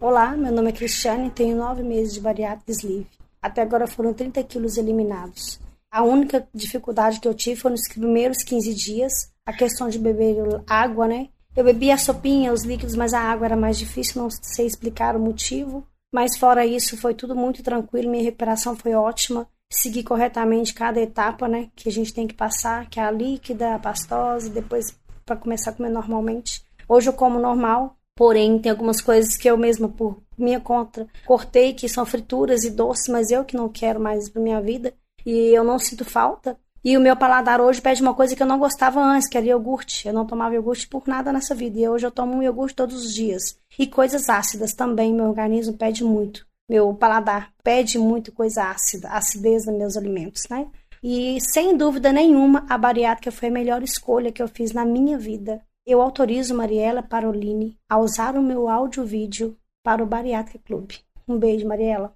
Olá, 0.00 0.30
meu 0.36 0.52
nome 0.52 0.70
é 0.70 0.72
Cristiane, 0.72 1.28
tenho 1.28 1.56
nove 1.56 1.82
meses 1.82 2.14
de 2.14 2.20
bariátrica 2.20 2.72
sleeve. 2.72 3.08
Até 3.42 3.62
agora 3.62 3.86
foram 3.86 4.14
30 4.14 4.42
quilos 4.44 4.78
eliminados. 4.78 5.60
A 5.90 6.02
única 6.02 6.48
dificuldade 6.54 7.20
que 7.20 7.26
eu 7.26 7.34
tive 7.34 7.60
foi 7.60 7.72
nos 7.72 7.86
primeiros 7.88 8.42
15 8.42 8.74
dias, 8.74 9.12
a 9.44 9.52
questão 9.52 9.88
de 9.88 9.98
beber 9.98 10.36
água, 10.66 11.06
né? 11.08 11.28
Eu 11.58 11.64
bebia 11.64 11.94
a 11.94 11.98
sopinha, 11.98 12.52
os 12.52 12.62
líquidos, 12.62 12.94
mas 12.94 13.12
a 13.12 13.18
água 13.20 13.44
era 13.44 13.56
mais 13.56 13.76
difícil, 13.76 14.22
não 14.22 14.30
sei 14.30 14.64
explicar 14.64 15.16
o 15.16 15.18
motivo. 15.18 15.84
Mas 16.14 16.36
fora 16.36 16.64
isso, 16.64 16.96
foi 16.96 17.14
tudo 17.14 17.34
muito 17.34 17.64
tranquilo, 17.64 18.08
minha 18.08 18.22
recuperação 18.22 18.76
foi 18.76 18.94
ótima. 18.94 19.44
Segui 19.68 20.04
corretamente 20.04 20.72
cada 20.72 21.00
etapa, 21.00 21.48
né, 21.48 21.68
que 21.74 21.88
a 21.88 21.92
gente 21.92 22.14
tem 22.14 22.28
que 22.28 22.34
passar, 22.34 22.88
que 22.88 23.00
é 23.00 23.02
a 23.02 23.10
líquida, 23.10 23.74
a 23.74 23.78
pastosa, 23.80 24.48
depois 24.48 24.96
para 25.26 25.34
começar 25.34 25.70
a 25.70 25.72
comer 25.72 25.90
normalmente. 25.90 26.62
Hoje 26.88 27.08
eu 27.08 27.12
como 27.12 27.40
normal, 27.40 27.96
Porém, 28.14 28.58
tem 28.58 28.70
algumas 28.70 29.00
coisas 29.00 29.36
que 29.36 29.48
eu 29.48 29.56
mesma, 29.56 29.88
por 29.88 30.20
minha 30.36 30.58
conta, 30.58 31.06
cortei, 31.24 31.72
que 31.72 31.88
são 31.88 32.04
frituras 32.04 32.64
e 32.64 32.70
doces, 32.70 33.06
mas 33.06 33.30
eu 33.30 33.44
que 33.44 33.56
não 33.56 33.68
quero 33.68 34.00
mais 34.00 34.28
para 34.28 34.42
minha 34.42 34.60
vida. 34.60 34.92
E 35.24 35.56
eu 35.56 35.62
não 35.62 35.78
sinto 35.78 36.04
falta. 36.04 36.58
E 36.84 36.96
o 36.96 37.00
meu 37.00 37.16
paladar 37.16 37.60
hoje 37.60 37.82
pede 37.82 38.00
uma 38.00 38.14
coisa 38.14 38.36
que 38.36 38.42
eu 38.42 38.46
não 38.46 38.58
gostava 38.58 39.00
antes, 39.00 39.28
que 39.28 39.36
era 39.36 39.46
iogurte. 39.46 40.06
Eu 40.06 40.14
não 40.14 40.26
tomava 40.26 40.54
iogurte 40.54 40.88
por 40.88 41.06
nada 41.06 41.32
nessa 41.32 41.54
vida. 41.54 41.78
E 41.78 41.88
hoje 41.88 42.06
eu 42.06 42.10
tomo 42.10 42.36
um 42.36 42.42
iogurte 42.42 42.76
todos 42.76 43.04
os 43.04 43.14
dias. 43.14 43.58
E 43.78 43.86
coisas 43.86 44.28
ácidas 44.28 44.74
também, 44.74 45.12
meu 45.12 45.26
organismo 45.26 45.76
pede 45.76 46.04
muito. 46.04 46.46
Meu 46.68 46.92
paladar 46.94 47.52
pede 47.64 47.98
muito 47.98 48.30
coisa 48.30 48.64
ácida, 48.64 49.08
acidez 49.08 49.64
nos 49.66 49.76
meus 49.76 49.96
alimentos, 49.96 50.42
né? 50.50 50.68
E 51.02 51.38
sem 51.40 51.76
dúvida 51.76 52.12
nenhuma, 52.12 52.66
a 52.68 52.76
bariátrica 52.76 53.30
foi 53.30 53.48
a 53.48 53.52
melhor 53.52 53.82
escolha 53.82 54.32
que 54.32 54.42
eu 54.42 54.48
fiz 54.48 54.72
na 54.72 54.84
minha 54.84 55.16
vida. 55.16 55.62
Eu 55.86 56.02
autorizo 56.02 56.54
Mariela 56.54 57.02
Parolini 57.02 57.78
a 57.88 57.98
usar 57.98 58.36
o 58.36 58.42
meu 58.42 58.68
áudio-vídeo 58.68 59.56
para 59.82 60.02
o 60.02 60.06
Bariátrica 60.06 60.58
Clube. 60.62 60.98
Um 61.26 61.38
beijo, 61.38 61.66
Mariela. 61.66 62.14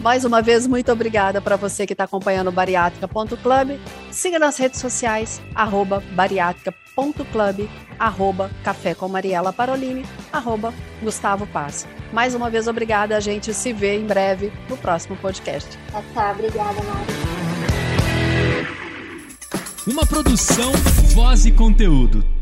Mais 0.00 0.24
uma 0.24 0.40
vez, 0.40 0.66
muito 0.66 0.92
obrigada 0.92 1.40
para 1.40 1.56
você 1.56 1.86
que 1.86 1.92
está 1.92 2.04
acompanhando 2.04 2.48
o 2.48 2.52
bariátrica.club. 2.52 3.80
Siga 4.12 4.38
nas 4.38 4.56
redes 4.56 4.80
sociais, 4.80 5.42
arroba 5.54 6.02
bariátrica.club, 6.12 7.68
arroba 7.98 8.50
café 8.62 8.94
com 8.94 9.08
Mariela 9.08 9.52
Parolini, 9.52 10.04
arroba 10.32 10.72
Gustavo 11.02 11.46
Paz. 11.48 11.86
Mais 12.12 12.34
uma 12.34 12.48
vez, 12.48 12.68
obrigada. 12.68 13.16
A 13.16 13.20
gente 13.20 13.52
se 13.52 13.72
vê 13.72 13.98
em 13.98 14.06
breve 14.06 14.52
no 14.68 14.76
próximo 14.76 15.16
podcast. 15.16 15.76
Tchau, 15.90 16.04
tchau. 16.14 16.32
Obrigada, 16.32 16.82
Mari. 16.82 17.12
Uma 19.86 20.06
produção, 20.06 20.70
voz 21.14 21.44
e 21.44 21.52
conteúdo 21.52 22.37